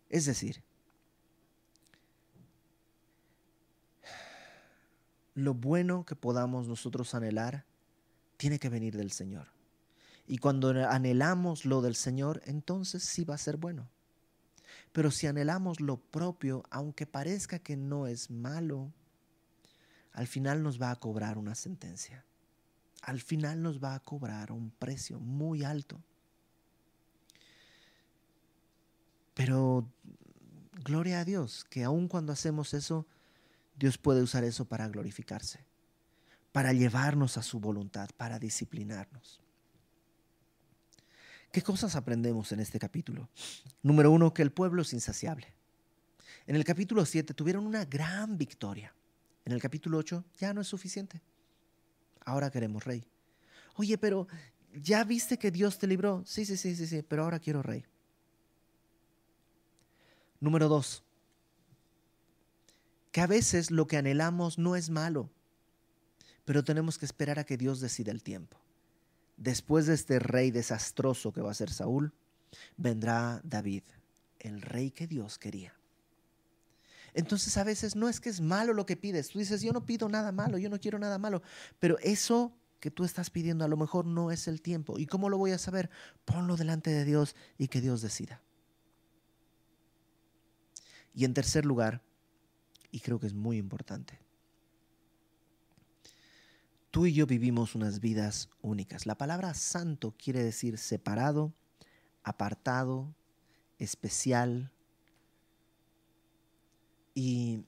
Es 0.08 0.24
decir, 0.24 0.62
lo 5.34 5.52
bueno 5.52 6.06
que 6.06 6.16
podamos 6.16 6.68
nosotros 6.68 7.14
anhelar 7.14 7.66
tiene 8.38 8.58
que 8.58 8.70
venir 8.70 8.96
del 8.96 9.12
Señor. 9.12 9.48
Y 10.26 10.38
cuando 10.38 10.70
anhelamos 10.70 11.66
lo 11.66 11.82
del 11.82 11.94
Señor, 11.94 12.40
entonces 12.46 13.02
sí 13.02 13.24
va 13.24 13.34
a 13.34 13.36
ser 13.36 13.58
bueno. 13.58 13.90
Pero 14.92 15.10
si 15.10 15.26
anhelamos 15.26 15.80
lo 15.80 15.96
propio, 15.96 16.62
aunque 16.70 17.06
parezca 17.06 17.58
que 17.58 17.76
no 17.76 18.06
es 18.06 18.30
malo, 18.30 18.92
al 20.12 20.26
final 20.26 20.62
nos 20.62 20.80
va 20.80 20.90
a 20.90 20.96
cobrar 20.96 21.38
una 21.38 21.54
sentencia. 21.54 22.24
Al 23.02 23.20
final 23.20 23.62
nos 23.62 23.82
va 23.82 23.94
a 23.94 24.00
cobrar 24.00 24.52
un 24.52 24.70
precio 24.70 25.20
muy 25.20 25.64
alto. 25.64 26.02
Pero 29.34 29.88
gloria 30.84 31.20
a 31.20 31.24
Dios, 31.24 31.64
que 31.64 31.84
aun 31.84 32.08
cuando 32.08 32.32
hacemos 32.32 32.72
eso, 32.72 33.06
Dios 33.76 33.98
puede 33.98 34.22
usar 34.22 34.44
eso 34.44 34.64
para 34.64 34.88
glorificarse, 34.88 35.64
para 36.52 36.72
llevarnos 36.72 37.36
a 37.36 37.42
su 37.42 37.58
voluntad, 37.58 38.08
para 38.16 38.38
disciplinarnos. 38.38 39.43
¿Qué 41.54 41.62
cosas 41.62 41.94
aprendemos 41.94 42.50
en 42.50 42.58
este 42.58 42.80
capítulo? 42.80 43.28
Número 43.80 44.10
uno, 44.10 44.34
que 44.34 44.42
el 44.42 44.50
pueblo 44.50 44.82
es 44.82 44.92
insaciable. 44.92 45.54
En 46.48 46.56
el 46.56 46.64
capítulo 46.64 47.06
7 47.06 47.32
tuvieron 47.32 47.64
una 47.64 47.84
gran 47.84 48.36
victoria. 48.36 48.92
En 49.44 49.52
el 49.52 49.62
capítulo 49.62 49.98
8 49.98 50.24
ya 50.36 50.52
no 50.52 50.60
es 50.60 50.66
suficiente. 50.66 51.22
Ahora 52.24 52.50
queremos 52.50 52.82
rey. 52.84 53.06
Oye, 53.76 53.96
pero 53.98 54.26
¿ya 54.74 55.04
viste 55.04 55.38
que 55.38 55.52
Dios 55.52 55.78
te 55.78 55.86
libró? 55.86 56.24
Sí, 56.26 56.44
sí, 56.44 56.56
sí, 56.56 56.74
sí, 56.74 56.88
sí, 56.88 57.02
pero 57.02 57.22
ahora 57.22 57.38
quiero 57.38 57.62
rey. 57.62 57.84
Número 60.40 60.66
2. 60.66 61.04
Que 63.12 63.20
a 63.20 63.28
veces 63.28 63.70
lo 63.70 63.86
que 63.86 63.96
anhelamos 63.96 64.58
no 64.58 64.74
es 64.74 64.90
malo, 64.90 65.30
pero 66.44 66.64
tenemos 66.64 66.98
que 66.98 67.06
esperar 67.06 67.38
a 67.38 67.44
que 67.44 67.56
Dios 67.56 67.78
decida 67.78 68.10
el 68.10 68.24
tiempo. 68.24 68.58
Después 69.36 69.86
de 69.86 69.94
este 69.94 70.18
rey 70.18 70.50
desastroso 70.50 71.32
que 71.32 71.40
va 71.40 71.50
a 71.50 71.54
ser 71.54 71.70
Saúl, 71.70 72.12
vendrá 72.76 73.40
David, 73.44 73.82
el 74.38 74.60
rey 74.60 74.90
que 74.90 75.06
Dios 75.06 75.38
quería. 75.38 75.74
Entonces 77.14 77.56
a 77.56 77.64
veces 77.64 77.94
no 77.94 78.08
es 78.08 78.20
que 78.20 78.28
es 78.28 78.40
malo 78.40 78.74
lo 78.74 78.86
que 78.86 78.96
pides. 78.96 79.28
Tú 79.28 79.38
dices, 79.38 79.62
yo 79.62 79.72
no 79.72 79.86
pido 79.86 80.08
nada 80.08 80.32
malo, 80.32 80.58
yo 80.58 80.68
no 80.68 80.80
quiero 80.80 80.98
nada 80.98 81.18
malo. 81.18 81.42
Pero 81.78 81.96
eso 82.00 82.52
que 82.80 82.90
tú 82.90 83.04
estás 83.04 83.30
pidiendo 83.30 83.64
a 83.64 83.68
lo 83.68 83.76
mejor 83.76 84.04
no 84.04 84.30
es 84.30 84.48
el 84.48 84.60
tiempo. 84.60 84.98
¿Y 84.98 85.06
cómo 85.06 85.30
lo 85.30 85.38
voy 85.38 85.52
a 85.52 85.58
saber? 85.58 85.90
Ponlo 86.24 86.56
delante 86.56 86.90
de 86.90 87.04
Dios 87.04 87.36
y 87.56 87.68
que 87.68 87.80
Dios 87.80 88.02
decida. 88.02 88.42
Y 91.14 91.24
en 91.24 91.32
tercer 91.32 91.64
lugar, 91.64 92.02
y 92.90 93.00
creo 93.00 93.20
que 93.20 93.28
es 93.28 93.34
muy 93.34 93.56
importante, 93.58 94.18
tú 96.94 97.06
y 97.06 97.12
yo 97.12 97.26
vivimos 97.26 97.74
unas 97.74 97.98
vidas 97.98 98.48
únicas. 98.62 99.04
La 99.04 99.18
palabra 99.18 99.52
santo 99.54 100.14
quiere 100.16 100.44
decir 100.44 100.78
separado, 100.78 101.52
apartado, 102.22 103.12
especial, 103.80 104.70
y 107.12 107.64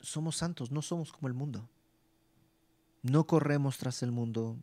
somos 0.00 0.38
santos, 0.38 0.70
no 0.70 0.80
somos 0.80 1.12
como 1.12 1.28
el 1.28 1.34
mundo. 1.34 1.68
No 3.02 3.26
corremos 3.26 3.76
tras 3.76 4.02
el 4.02 4.10
mundo. 4.10 4.56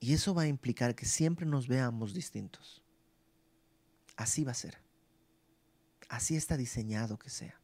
Y 0.00 0.12
eso 0.12 0.34
va 0.34 0.42
a 0.42 0.48
implicar 0.48 0.94
que 0.94 1.06
siempre 1.06 1.46
nos 1.46 1.66
veamos 1.66 2.12
distintos. 2.12 2.82
Así 4.16 4.44
va 4.44 4.52
a 4.52 4.54
ser. 4.54 4.76
Así 6.10 6.36
está 6.36 6.58
diseñado 6.58 7.18
que 7.18 7.30
sea. 7.30 7.59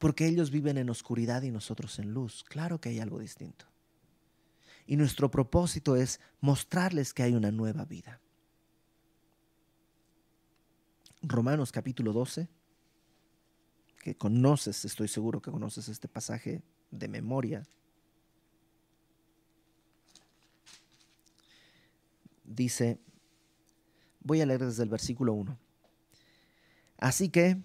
Porque 0.00 0.26
ellos 0.26 0.50
viven 0.50 0.78
en 0.78 0.88
oscuridad 0.88 1.42
y 1.42 1.50
nosotros 1.50 1.98
en 1.98 2.14
luz. 2.14 2.42
Claro 2.48 2.80
que 2.80 2.88
hay 2.88 3.00
algo 3.00 3.18
distinto. 3.18 3.66
Y 4.86 4.96
nuestro 4.96 5.30
propósito 5.30 5.94
es 5.94 6.20
mostrarles 6.40 7.12
que 7.12 7.22
hay 7.22 7.34
una 7.34 7.50
nueva 7.50 7.84
vida. 7.84 8.18
Romanos 11.20 11.70
capítulo 11.70 12.14
12, 12.14 12.48
que 13.98 14.16
conoces, 14.16 14.86
estoy 14.86 15.06
seguro 15.06 15.42
que 15.42 15.50
conoces 15.50 15.90
este 15.90 16.08
pasaje 16.08 16.62
de 16.90 17.06
memoria. 17.06 17.62
Dice, 22.42 22.98
voy 24.20 24.40
a 24.40 24.46
leer 24.46 24.64
desde 24.64 24.82
el 24.82 24.88
versículo 24.88 25.34
1. 25.34 25.58
Así 26.96 27.28
que, 27.28 27.62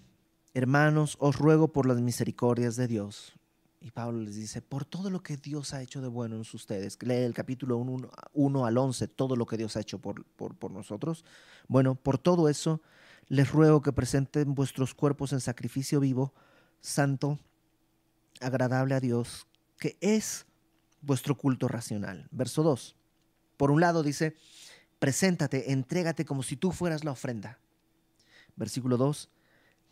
hermanos, 0.56 1.18
os 1.20 1.36
ruego 1.36 1.68
por 1.68 1.84
las 1.84 2.00
misericordias 2.00 2.76
de 2.76 2.88
Dios. 2.88 3.34
Y 3.78 3.90
Pablo 3.90 4.20
les 4.22 4.36
dice, 4.36 4.62
por 4.62 4.86
todo 4.86 5.10
lo 5.10 5.22
que 5.22 5.36
Dios 5.36 5.74
ha 5.74 5.82
hecho 5.82 6.00
de 6.00 6.08
bueno 6.08 6.34
en 6.36 6.40
ustedes. 6.40 6.96
Lee 7.02 7.24
el 7.24 7.34
capítulo 7.34 7.76
1, 7.76 8.64
al 8.64 8.78
11, 8.78 9.06
todo 9.08 9.36
lo 9.36 9.44
que 9.44 9.58
Dios 9.58 9.76
ha 9.76 9.80
hecho 9.80 9.98
por, 9.98 10.24
por 10.24 10.70
nosotros. 10.70 11.26
Bueno, 11.68 11.94
por 11.94 12.16
todo 12.16 12.48
eso 12.48 12.80
les 13.28 13.50
ruego 13.52 13.82
que 13.82 13.92
presenten 13.92 14.54
vuestros 14.54 14.94
cuerpos 14.94 15.34
en 15.34 15.40
sacrificio 15.40 16.00
vivo, 16.00 16.32
santo, 16.80 17.38
agradable 18.40 18.94
a 18.94 19.00
Dios, 19.00 19.46
que 19.78 19.98
es 20.00 20.46
vuestro 21.02 21.36
culto 21.36 21.68
racional. 21.68 22.28
Verso 22.30 22.62
2. 22.62 22.96
Por 23.58 23.70
un 23.70 23.82
lado 23.82 24.02
dice, 24.02 24.34
preséntate, 24.98 25.72
entrégate 25.72 26.24
como 26.24 26.42
si 26.42 26.56
tú 26.56 26.72
fueras 26.72 27.04
la 27.04 27.10
ofrenda. 27.10 27.58
Versículo 28.56 28.96
2. 28.96 29.28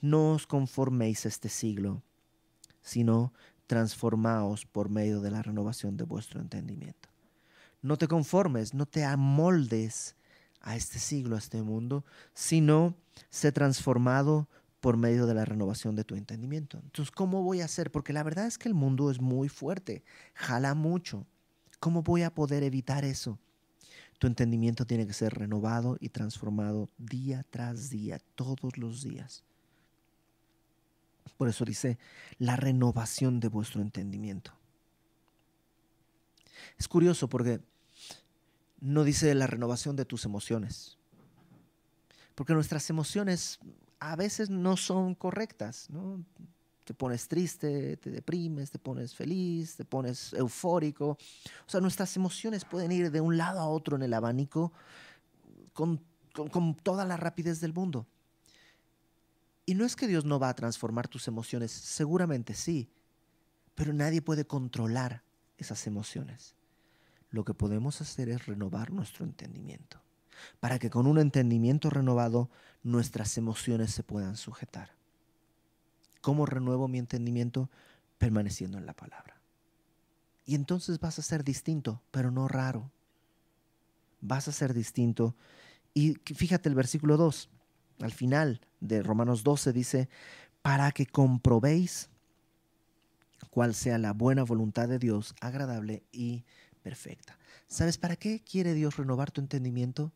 No 0.05 0.33
os 0.33 0.45
conforméis 0.47 1.25
a 1.25 1.33
este 1.33 1.49
siglo, 1.49 2.03
sino 2.83 3.33
transformaos 3.67 4.67
por 4.67 4.91
medio 4.91 5.23
de 5.23 5.31
la 5.31 5.41
renovación 5.41 5.97
de 5.97 6.05
vuestro 6.05 6.43
entendimiento. 6.43 7.09
No 7.81 7.97
te 7.97 8.07
conformes, 8.07 8.75
no 8.75 8.85
te 8.85 9.03
amoldes 9.03 10.15
a 10.61 10.77
este 10.77 10.99
siglo, 10.99 11.37
a 11.37 11.39
este 11.39 11.63
mundo, 11.63 12.05
sino 12.35 12.95
ser 13.31 13.55
transformado 13.55 14.47
por 14.83 14.99
medio 14.99 15.25
de 15.25 15.33
la 15.33 15.47
renovación 15.47 15.97
de 15.97 16.05
tu 16.05 16.17
entendimiento. 16.17 16.81
Entonces, 16.85 17.11
¿cómo 17.11 17.43
voy 17.43 17.63
a 17.63 17.65
hacer? 17.65 17.91
Porque 17.91 18.13
la 18.13 18.23
verdad 18.23 18.47
es 18.47 18.59
que 18.59 18.69
el 18.69 18.75
mundo 18.75 19.11
es 19.11 19.23
muy 19.23 19.49
fuerte, 19.49 20.05
jala 20.35 20.75
mucho. 20.75 21.25
¿Cómo 21.81 22.03
voy 22.03 22.25
a 22.25 22.35
poder 22.35 22.63
evitar 22.63 23.07
eso? 23.07 23.39
Tu 24.19 24.27
entendimiento 24.27 24.85
tiene 24.85 25.07
que 25.07 25.15
ser 25.15 25.33
renovado 25.33 25.97
y 25.99 26.11
transformado 26.11 26.91
día 26.99 27.47
tras 27.49 27.89
día, 27.89 28.21
todos 28.35 28.77
los 28.77 29.03
días. 29.03 29.45
Por 31.37 31.49
eso 31.49 31.65
dice 31.65 31.99
la 32.39 32.57
renovación 32.57 33.41
de 33.41 33.49
vuestro 33.49 33.83
entendimiento. 33.83 34.53
Es 36.79 36.89
curioso 36.89 37.29
porque 37.29 37.61
no 38.81 39.05
dice 39.05 39.35
la 39.35 39.47
renovación 39.47 39.97
de 39.97 40.05
tus 40.05 40.25
emociones. 40.25 40.99
Porque 42.35 42.53
nuestras 42.53 42.89
emociones 42.91 43.59
a 44.01 44.17
veces 44.17 44.51
no 44.51 44.77
son 44.77 45.15
correctas, 45.15 45.89
¿no? 45.91 46.25
Te 46.85 46.93
pones 46.93 47.29
triste, 47.29 47.97
te 47.97 48.11
deprimes, 48.11 48.71
te 48.71 48.79
pones 48.79 49.15
feliz, 49.15 49.77
te 49.77 49.85
pones 49.87 50.35
eufórico. 50.35 51.11
O 51.11 51.69
sea, 51.69 51.81
nuestras 51.81 52.15
emociones 52.17 52.65
pueden 52.67 52.93
ir 52.93 53.11
de 53.11 53.23
un 53.23 53.39
lado 53.39 53.61
a 53.61 53.69
otro 53.69 53.97
en 53.97 54.03
el 54.03 54.13
abanico 54.13 54.73
con, 55.73 56.03
con 56.35 56.75
toda 56.75 57.07
la 57.07 57.17
rapidez 57.17 57.61
del 57.61 57.73
mundo. 57.73 58.07
Y 59.67 59.75
no 59.75 59.85
es 59.85 59.97
que 59.97 60.07
Dios 60.07 60.25
no 60.25 60.39
va 60.39 60.51
a 60.51 60.55
transformar 60.55 61.09
tus 61.09 61.29
emociones, 61.29 61.71
seguramente 61.73 62.55
sí, 62.55 62.91
pero 63.75 63.93
nadie 63.93 64.23
puede 64.23 64.47
controlar 64.47 65.23
esas 65.57 65.87
emociones 65.87 66.55
lo 67.35 67.45
que 67.45 67.53
podemos 67.53 68.01
hacer 68.01 68.29
es 68.29 68.47
renovar 68.47 68.93
nuestro 68.93 69.25
entendimiento, 69.25 70.01
para 70.61 70.79
que 70.79 70.89
con 70.89 71.09
un 71.09 71.19
entendimiento 71.19 71.91
renovado 71.91 72.49
nuestras 72.85 73.37
emociones 73.37 73.91
se 73.91 74.05
puedan 74.05 74.37
sujetar. 74.37 74.93
¿Cómo 76.21 76.47
renuevo 76.47 76.87
mi 76.87 76.99
entendimiento? 76.99 77.71
Permaneciendo 78.19 78.79
en 78.79 78.87
la 78.87 78.93
palabra. 78.95 79.41
Y 80.47 80.55
entonces 80.55 81.01
vas 81.01 81.19
a 81.19 81.23
ser 81.23 81.43
distinto, 81.43 82.03
pero 82.13 82.31
no 82.31 82.47
raro. 82.47 82.93
Vas 84.21 84.47
a 84.47 84.53
ser 84.53 84.73
distinto. 84.73 85.35
Y 85.93 86.15
fíjate 86.15 86.69
el 86.69 86.77
versículo 86.77 87.17
2, 87.17 87.51
al 88.01 88.13
final 88.13 88.61
de 88.81 89.03
Romanos 89.03 89.45
12 89.45 89.73
dice, 89.73 90.09
para 90.63 90.93
que 90.93 91.07
comprobéis 91.07 92.11
cuál 93.51 93.75
sea 93.75 93.99
la 93.99 94.13
buena 94.13 94.43
voluntad 94.43 94.89
de 94.89 94.99
Dios, 94.99 95.35
agradable 95.41 96.03
y 96.13 96.45
perfecta. 96.83 97.39
¿Sabes 97.69 97.99
para 97.99 98.17
qué 98.17 98.41
quiere 98.41 98.75
Dios 98.75 98.97
renovar 98.97 99.31
tu 99.31 99.41
entendimiento? 99.41 100.13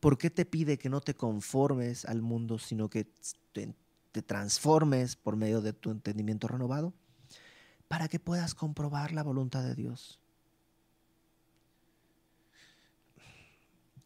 ¿Por 0.00 0.18
qué 0.18 0.30
te 0.30 0.44
pide 0.44 0.78
que 0.78 0.88
no 0.88 1.00
te 1.00 1.14
conformes 1.14 2.04
al 2.04 2.20
mundo, 2.22 2.58
sino 2.58 2.90
que 2.90 3.06
te, 3.52 3.74
transformes 4.22 5.16
por 5.16 5.36
medio 5.36 5.60
de 5.60 5.72
tu 5.72 5.90
entendimiento 5.90 6.46
renovado 6.46 6.94
para 7.88 8.08
que 8.08 8.20
puedas 8.20 8.54
comprobar 8.54 9.12
la 9.12 9.22
voluntad 9.22 9.62
de 9.62 9.74
Dios. 9.74 10.20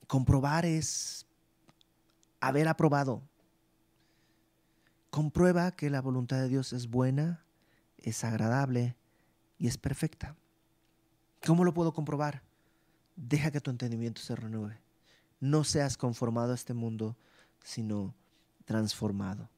Comprobar 0.07 0.65
es 0.65 1.27
haber 2.41 2.69
aprobado. 2.69 3.23
Comprueba 5.11 5.73
que 5.73 5.91
la 5.91 6.01
voluntad 6.01 6.39
de 6.39 6.49
Dios 6.49 6.73
es 6.73 6.89
buena, 6.89 7.45
es 7.99 8.25
agradable 8.25 8.97
y 9.59 9.67
es 9.67 9.79
perfecta. 9.79 10.37
¿Cómo 11.45 11.65
lo 11.65 11.73
puedo 11.73 11.93
comprobar? 11.93 12.43
Deja 13.17 13.51
que 13.51 13.61
tu 13.61 13.71
entendimiento 13.71 14.21
se 14.21 14.37
renueve. 14.37 14.81
No 15.41 15.65
seas 15.65 15.97
conformado 15.97 16.53
a 16.53 16.55
este 16.55 16.75
mundo, 16.75 17.17
sino 17.63 18.15
transformado. 18.65 19.49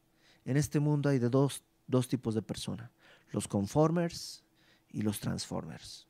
En 0.45 0.57
este 0.57 0.81
mundo 0.81 1.09
hay 1.09 1.19
de 1.19 1.29
dos, 1.29 1.63
dos 1.87 2.09
tipos 2.09 2.35
de 2.35 2.43
personas, 2.43 2.91
los 3.33 3.49
conformers 3.49 4.43
y 4.91 5.03
los 5.03 5.21
transformers. 5.21 6.07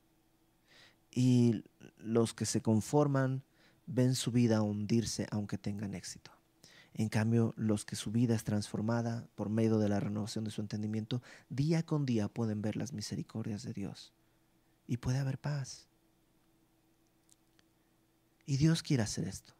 Y 1.10 1.64
los 1.98 2.34
que 2.34 2.46
se 2.46 2.62
conforman 2.62 3.42
ven 3.86 4.14
su 4.14 4.30
vida 4.30 4.62
hundirse 4.62 5.26
aunque 5.30 5.58
tengan 5.58 5.94
éxito. 5.94 6.30
En 6.94 7.08
cambio, 7.08 7.54
los 7.56 7.84
que 7.84 7.96
su 7.96 8.10
vida 8.10 8.34
es 8.34 8.44
transformada 8.44 9.28
por 9.34 9.48
medio 9.48 9.78
de 9.78 9.88
la 9.88 10.00
renovación 10.00 10.44
de 10.44 10.50
su 10.50 10.60
entendimiento, 10.60 11.22
día 11.48 11.84
con 11.84 12.04
día 12.04 12.28
pueden 12.28 12.62
ver 12.62 12.76
las 12.76 12.92
misericordias 12.92 13.62
de 13.62 13.72
Dios. 13.72 14.12
Y 14.86 14.96
puede 14.96 15.18
haber 15.18 15.38
paz. 15.38 15.88
Y 18.44 18.56
Dios 18.56 18.82
quiere 18.82 19.04
hacer 19.04 19.28
esto. 19.28 19.54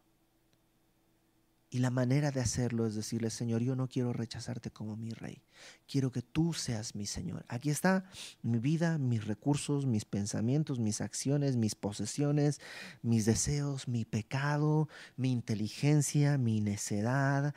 Y 1.73 1.79
la 1.79 1.89
manera 1.89 2.31
de 2.31 2.41
hacerlo 2.41 2.85
es 2.85 2.95
decirle, 2.95 3.29
Señor, 3.29 3.61
yo 3.61 3.77
no 3.77 3.87
quiero 3.87 4.11
rechazarte 4.11 4.71
como 4.71 4.97
mi 4.97 5.11
rey. 5.11 5.41
Quiero 5.87 6.11
que 6.11 6.21
tú 6.21 6.51
seas 6.53 6.95
mi 6.95 7.05
Señor. 7.05 7.45
Aquí 7.47 7.69
está 7.69 8.03
mi 8.41 8.59
vida, 8.59 8.97
mis 8.97 9.23
recursos, 9.23 9.85
mis 9.85 10.03
pensamientos, 10.03 10.79
mis 10.79 10.99
acciones, 10.99 11.55
mis 11.55 11.75
posesiones, 11.75 12.59
mis 13.01 13.25
deseos, 13.25 13.87
mi 13.87 14.03
pecado, 14.03 14.89
mi 15.15 15.31
inteligencia, 15.31 16.37
mi 16.37 16.59
necedad. 16.59 17.55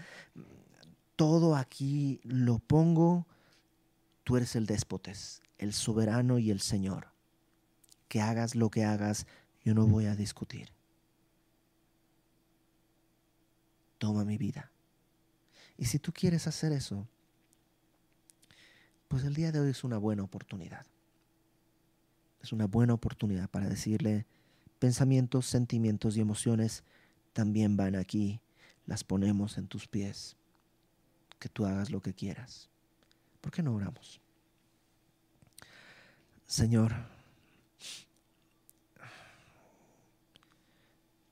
Todo 1.16 1.56
aquí 1.56 2.20
lo 2.22 2.60
pongo. 2.60 3.26
Tú 4.22 4.36
eres 4.36 4.54
el 4.54 4.66
déspotes, 4.66 5.42
el 5.58 5.72
soberano 5.72 6.38
y 6.38 6.52
el 6.52 6.60
Señor. 6.60 7.08
Que 8.06 8.20
hagas 8.20 8.54
lo 8.54 8.70
que 8.70 8.84
hagas, 8.84 9.26
yo 9.64 9.74
no 9.74 9.88
voy 9.88 10.06
a 10.06 10.14
discutir. 10.14 10.70
Toma 14.04 14.22
mi 14.26 14.36
vida. 14.36 14.70
Y 15.78 15.86
si 15.86 15.98
tú 15.98 16.12
quieres 16.12 16.46
hacer 16.46 16.72
eso, 16.72 17.08
pues 19.08 19.24
el 19.24 19.32
día 19.32 19.50
de 19.50 19.60
hoy 19.60 19.70
es 19.70 19.82
una 19.82 19.96
buena 19.96 20.22
oportunidad. 20.22 20.84
Es 22.42 22.52
una 22.52 22.66
buena 22.66 22.92
oportunidad 22.92 23.48
para 23.48 23.66
decirle, 23.66 24.26
pensamientos, 24.78 25.46
sentimientos 25.46 26.18
y 26.18 26.20
emociones 26.20 26.84
también 27.32 27.78
van 27.78 27.96
aquí, 27.96 28.42
las 28.84 29.04
ponemos 29.04 29.56
en 29.56 29.68
tus 29.68 29.88
pies, 29.88 30.36
que 31.38 31.48
tú 31.48 31.64
hagas 31.64 31.90
lo 31.90 32.02
que 32.02 32.12
quieras. 32.12 32.68
¿Por 33.40 33.52
qué 33.52 33.62
no 33.62 33.74
oramos? 33.74 34.20
Señor, 36.46 36.92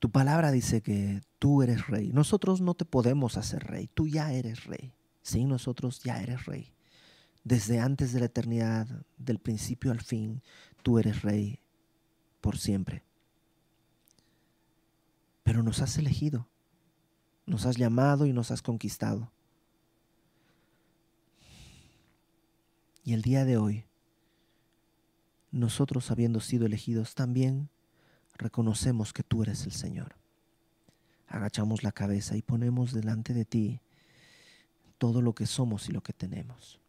Tu 0.02 0.10
palabra 0.10 0.50
dice 0.50 0.82
que 0.82 1.22
tú 1.38 1.62
eres 1.62 1.86
rey. 1.86 2.10
Nosotros 2.12 2.60
no 2.60 2.74
te 2.74 2.84
podemos 2.84 3.36
hacer 3.36 3.62
rey. 3.62 3.86
Tú 3.86 4.08
ya 4.08 4.32
eres 4.32 4.64
rey. 4.64 4.96
Sí, 5.22 5.44
nosotros 5.44 6.00
ya 6.02 6.20
eres 6.20 6.44
rey. 6.44 6.74
Desde 7.44 7.78
antes 7.78 8.12
de 8.12 8.18
la 8.18 8.26
eternidad, 8.26 8.88
del 9.16 9.38
principio 9.38 9.92
al 9.92 10.00
fin, 10.00 10.42
tú 10.82 10.98
eres 10.98 11.22
rey 11.22 11.60
por 12.40 12.58
siempre. 12.58 13.04
Pero 15.44 15.62
nos 15.62 15.80
has 15.80 15.96
elegido. 15.98 16.48
Nos 17.46 17.64
has 17.64 17.76
llamado 17.76 18.26
y 18.26 18.32
nos 18.32 18.50
has 18.50 18.60
conquistado. 18.60 19.30
Y 23.04 23.12
el 23.12 23.22
día 23.22 23.44
de 23.44 23.56
hoy, 23.56 23.86
nosotros 25.52 26.10
habiendo 26.10 26.40
sido 26.40 26.66
elegidos 26.66 27.14
también 27.14 27.70
reconocemos 28.34 29.12
que 29.12 29.22
tú 29.22 29.42
eres 29.42 29.64
el 29.64 29.72
Señor. 29.72 30.16
Agachamos 31.26 31.82
la 31.82 31.92
cabeza 31.92 32.36
y 32.36 32.42
ponemos 32.42 32.92
delante 32.92 33.32
de 33.34 33.44
ti 33.44 33.80
todo 34.98 35.22
lo 35.22 35.34
que 35.34 35.46
somos 35.46 35.88
y 35.88 35.92
lo 35.92 36.02
que 36.02 36.12
tenemos. 36.12 36.80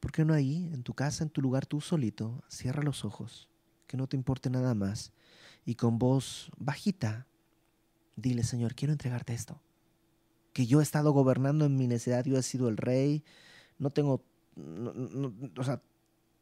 ¿Por 0.00 0.12
qué 0.12 0.24
no 0.24 0.34
ahí, 0.34 0.70
en 0.72 0.82
tu 0.82 0.94
casa, 0.94 1.24
en 1.24 1.30
tu 1.30 1.40
lugar, 1.40 1.66
tú 1.66 1.80
solito, 1.80 2.42
cierra 2.48 2.82
los 2.82 3.04
ojos, 3.04 3.48
que 3.86 3.96
no 3.96 4.06
te 4.06 4.16
importe 4.16 4.50
nada 4.50 4.74
más, 4.74 5.12
y 5.64 5.74
con 5.74 5.98
voz 5.98 6.50
bajita, 6.56 7.26
dile, 8.16 8.42
Señor, 8.42 8.74
quiero 8.74 8.92
entregarte 8.92 9.34
esto. 9.34 9.60
Que 10.52 10.66
yo 10.66 10.80
he 10.80 10.82
estado 10.82 11.12
gobernando 11.12 11.64
en 11.64 11.76
mi 11.76 11.86
necesidad, 11.86 12.24
yo 12.24 12.36
he 12.36 12.42
sido 12.42 12.68
el 12.68 12.76
rey, 12.76 13.24
no 13.78 13.90
tengo, 13.90 14.22
o 15.56 15.64
sea, 15.64 15.82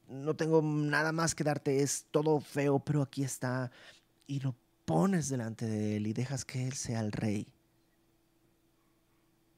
no 0.09 0.35
tengo 0.37 0.63
nada 0.63 1.13
más 1.13 1.35
que 1.35 1.45
darte, 1.45 1.83
es 1.83 2.07
todo 2.11 2.41
feo, 2.41 2.79
pero 2.79 3.03
aquí 3.03 3.25
está. 3.25 3.71
Y 4.27 4.41
lo 4.41 4.55
pones 4.85 5.29
delante 5.29 5.67
de 5.67 5.97
Él 5.97 6.07
y 6.07 6.13
dejas 6.13 6.45
que 6.45 6.67
Él 6.67 6.75
sea 6.75 7.01
el 7.01 7.13
rey, 7.13 7.47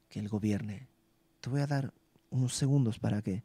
que 0.08 0.20
Él 0.20 0.28
gobierne. 0.28 0.88
Te 1.40 1.50
voy 1.50 1.60
a 1.60 1.66
dar 1.66 1.92
unos 2.30 2.54
segundos 2.54 2.98
para 2.98 3.22
que 3.22 3.42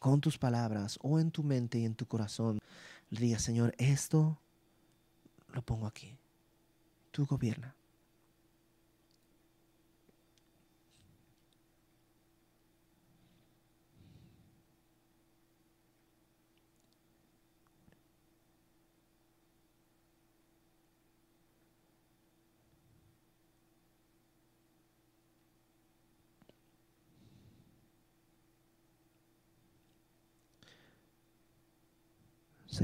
con 0.00 0.20
tus 0.20 0.38
palabras 0.38 0.98
o 1.02 1.20
en 1.20 1.30
tu 1.30 1.42
mente 1.42 1.78
y 1.78 1.84
en 1.84 1.94
tu 1.94 2.06
corazón 2.06 2.58
le 3.10 3.20
digas, 3.20 3.42
Señor, 3.42 3.74
esto 3.78 4.38
lo 5.52 5.62
pongo 5.62 5.86
aquí. 5.86 6.18
Tú 7.10 7.26
gobierna. 7.26 7.76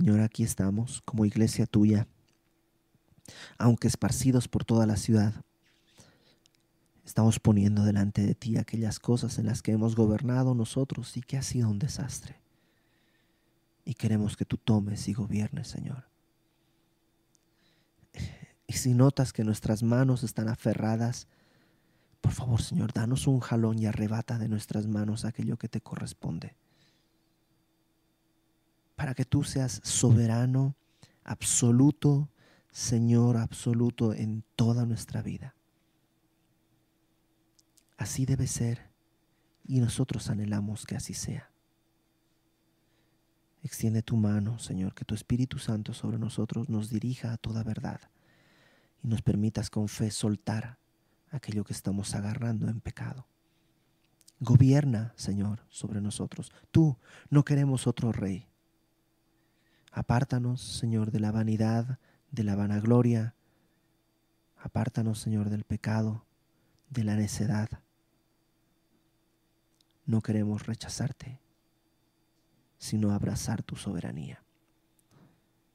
Señor, 0.09 0.23
aquí 0.23 0.43
estamos 0.43 1.03
como 1.05 1.27
iglesia 1.27 1.67
tuya, 1.67 2.09
aunque 3.59 3.89
esparcidos 3.89 4.49
por 4.49 4.65
toda 4.65 4.87
la 4.87 4.97
ciudad. 4.97 5.45
Estamos 7.05 7.39
poniendo 7.39 7.85
delante 7.85 8.25
de 8.27 8.35
ti 8.35 8.57
aquellas 8.57 9.01
cosas 9.01 9.39
en 9.39 9.45
las 9.45 9.61
que 9.61 9.73
hemos 9.73 9.97
gobernado 9.97 10.55
nosotros 10.55 11.15
y 11.19 11.21
que 11.21 11.37
ha 11.37 11.43
sido 11.43 11.69
un 11.69 11.79
desastre. 11.79 12.41
Y 13.85 13.93
queremos 13.93 14.39
que 14.39 14.47
tú 14.47 14.57
tomes 14.57 15.07
y 15.09 15.13
gobiernes, 15.13 15.69
Señor. 15.69 16.09
Y 18.67 18.73
si 18.73 18.95
notas 18.95 19.35
que 19.35 19.45
nuestras 19.45 19.83
manos 19.83 20.23
están 20.23 20.49
aferradas, 20.49 21.29
por 22.23 22.33
favor, 22.33 22.63
Señor, 22.63 22.95
danos 22.95 23.27
un 23.27 23.41
jalón 23.41 23.79
y 23.79 23.85
arrebata 23.85 24.39
de 24.39 24.49
nuestras 24.49 24.87
manos 24.87 25.27
aquello 25.27 25.59
que 25.59 25.69
te 25.69 25.83
corresponde 25.83 26.57
para 28.99 29.15
que 29.15 29.25
tú 29.25 29.45
seas 29.45 29.81
soberano, 29.85 30.75
absoluto, 31.23 32.29
Señor 32.73 33.37
absoluto 33.37 34.13
en 34.13 34.43
toda 34.57 34.87
nuestra 34.87 35.23
vida. 35.23 35.55
Así 37.97 38.27
debe 38.27 38.49
ser 38.49 38.91
y 39.65 39.79
nosotros 39.79 40.31
anhelamos 40.31 40.85
que 40.85 40.97
así 40.97 41.15
sea. 41.15 41.49
Extiende 43.63 44.03
tu 44.03 44.17
mano, 44.17 44.59
Señor, 44.59 44.97
que 44.97 45.05
tu 45.05 45.15
Espíritu 45.15 45.61
Santo 45.61 45.95
sobre 45.95 46.19
nosotros 46.19 46.69
nos 46.69 46.91
dirija 46.91 47.33
a 47.33 47.37
toda 47.37 47.63
verdad 47.63 48.01
y 49.05 49.07
nos 49.07 49.23
permitas 49.23 49.71
con 49.71 49.87
fe 49.87 50.11
soltar 50.11 50.77
aquello 51.31 51.63
que 51.63 51.73
estamos 51.73 52.17
agarrando 52.17 52.69
en 52.69 52.81
pecado. 52.81 53.29
Gobierna, 54.41 55.13
Señor, 55.15 55.65
sobre 55.69 56.01
nosotros. 56.01 56.51
Tú 56.73 56.97
no 57.31 57.45
queremos 57.45 57.87
otro 57.87 58.11
rey. 58.11 58.48
Apártanos, 59.99 60.61
Señor, 60.63 61.11
de 61.11 61.19
la 61.19 61.33
vanidad, 61.33 61.99
de 62.31 62.45
la 62.45 62.55
vanagloria. 62.55 63.35
Apártanos, 64.57 65.19
Señor, 65.19 65.51
del 65.51 65.65
pecado, 65.65 66.25
de 66.89 67.03
la 67.03 67.17
necedad. 67.17 67.69
No 70.07 70.21
queremos 70.21 70.67
rechazarte, 70.67 71.41
sino 72.79 73.11
abrazar 73.11 73.65
tu 73.65 73.75
soberanía. 73.75 74.45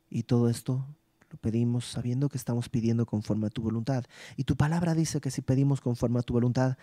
Y 0.09 0.23
todo 0.23 0.47
esto 0.47 0.87
Lo 1.29 1.37
pedimos 1.37 1.85
sabiendo 1.85 2.29
que 2.29 2.37
estamos 2.37 2.69
pidiendo 2.69 3.05
conforme 3.05 3.47
a 3.47 3.49
tu 3.49 3.61
voluntad. 3.61 4.05
Y 4.37 4.45
tu 4.45 4.55
palabra 4.55 4.93
dice 4.93 5.19
que 5.19 5.31
si 5.31 5.41
pedimos 5.41 5.81
conforme 5.81 6.19
a 6.19 6.21
tu 6.21 6.31
voluntad, 6.31 6.77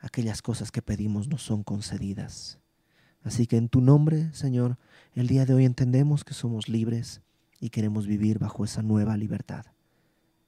aquellas 0.00 0.42
cosas 0.42 0.72
que 0.72 0.82
pedimos 0.82 1.28
nos 1.28 1.42
son 1.42 1.62
concedidas. 1.62 2.58
Así 3.24 3.46
que 3.46 3.56
en 3.56 3.68
tu 3.68 3.80
nombre, 3.80 4.32
Señor, 4.34 4.78
el 5.14 5.26
día 5.26 5.46
de 5.46 5.54
hoy 5.54 5.64
entendemos 5.64 6.24
que 6.24 6.34
somos 6.34 6.68
libres 6.68 7.22
y 7.58 7.70
queremos 7.70 8.06
vivir 8.06 8.38
bajo 8.38 8.64
esa 8.64 8.82
nueva 8.82 9.16
libertad. 9.16 9.64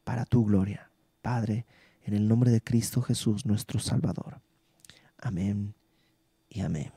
Para 0.05 0.27
tu 0.27 0.45
gloria, 0.45 0.91
Padre, 1.22 1.66
en 2.05 2.14
el 2.14 2.29
nombre 2.29 2.51
de 2.51 2.61
Cristo 2.61 3.01
Jesús, 3.01 3.47
nuestro 3.47 3.81
Salvador. 3.81 4.41
Amén 5.18 5.74
y 6.51 6.61
amén. 6.61 6.96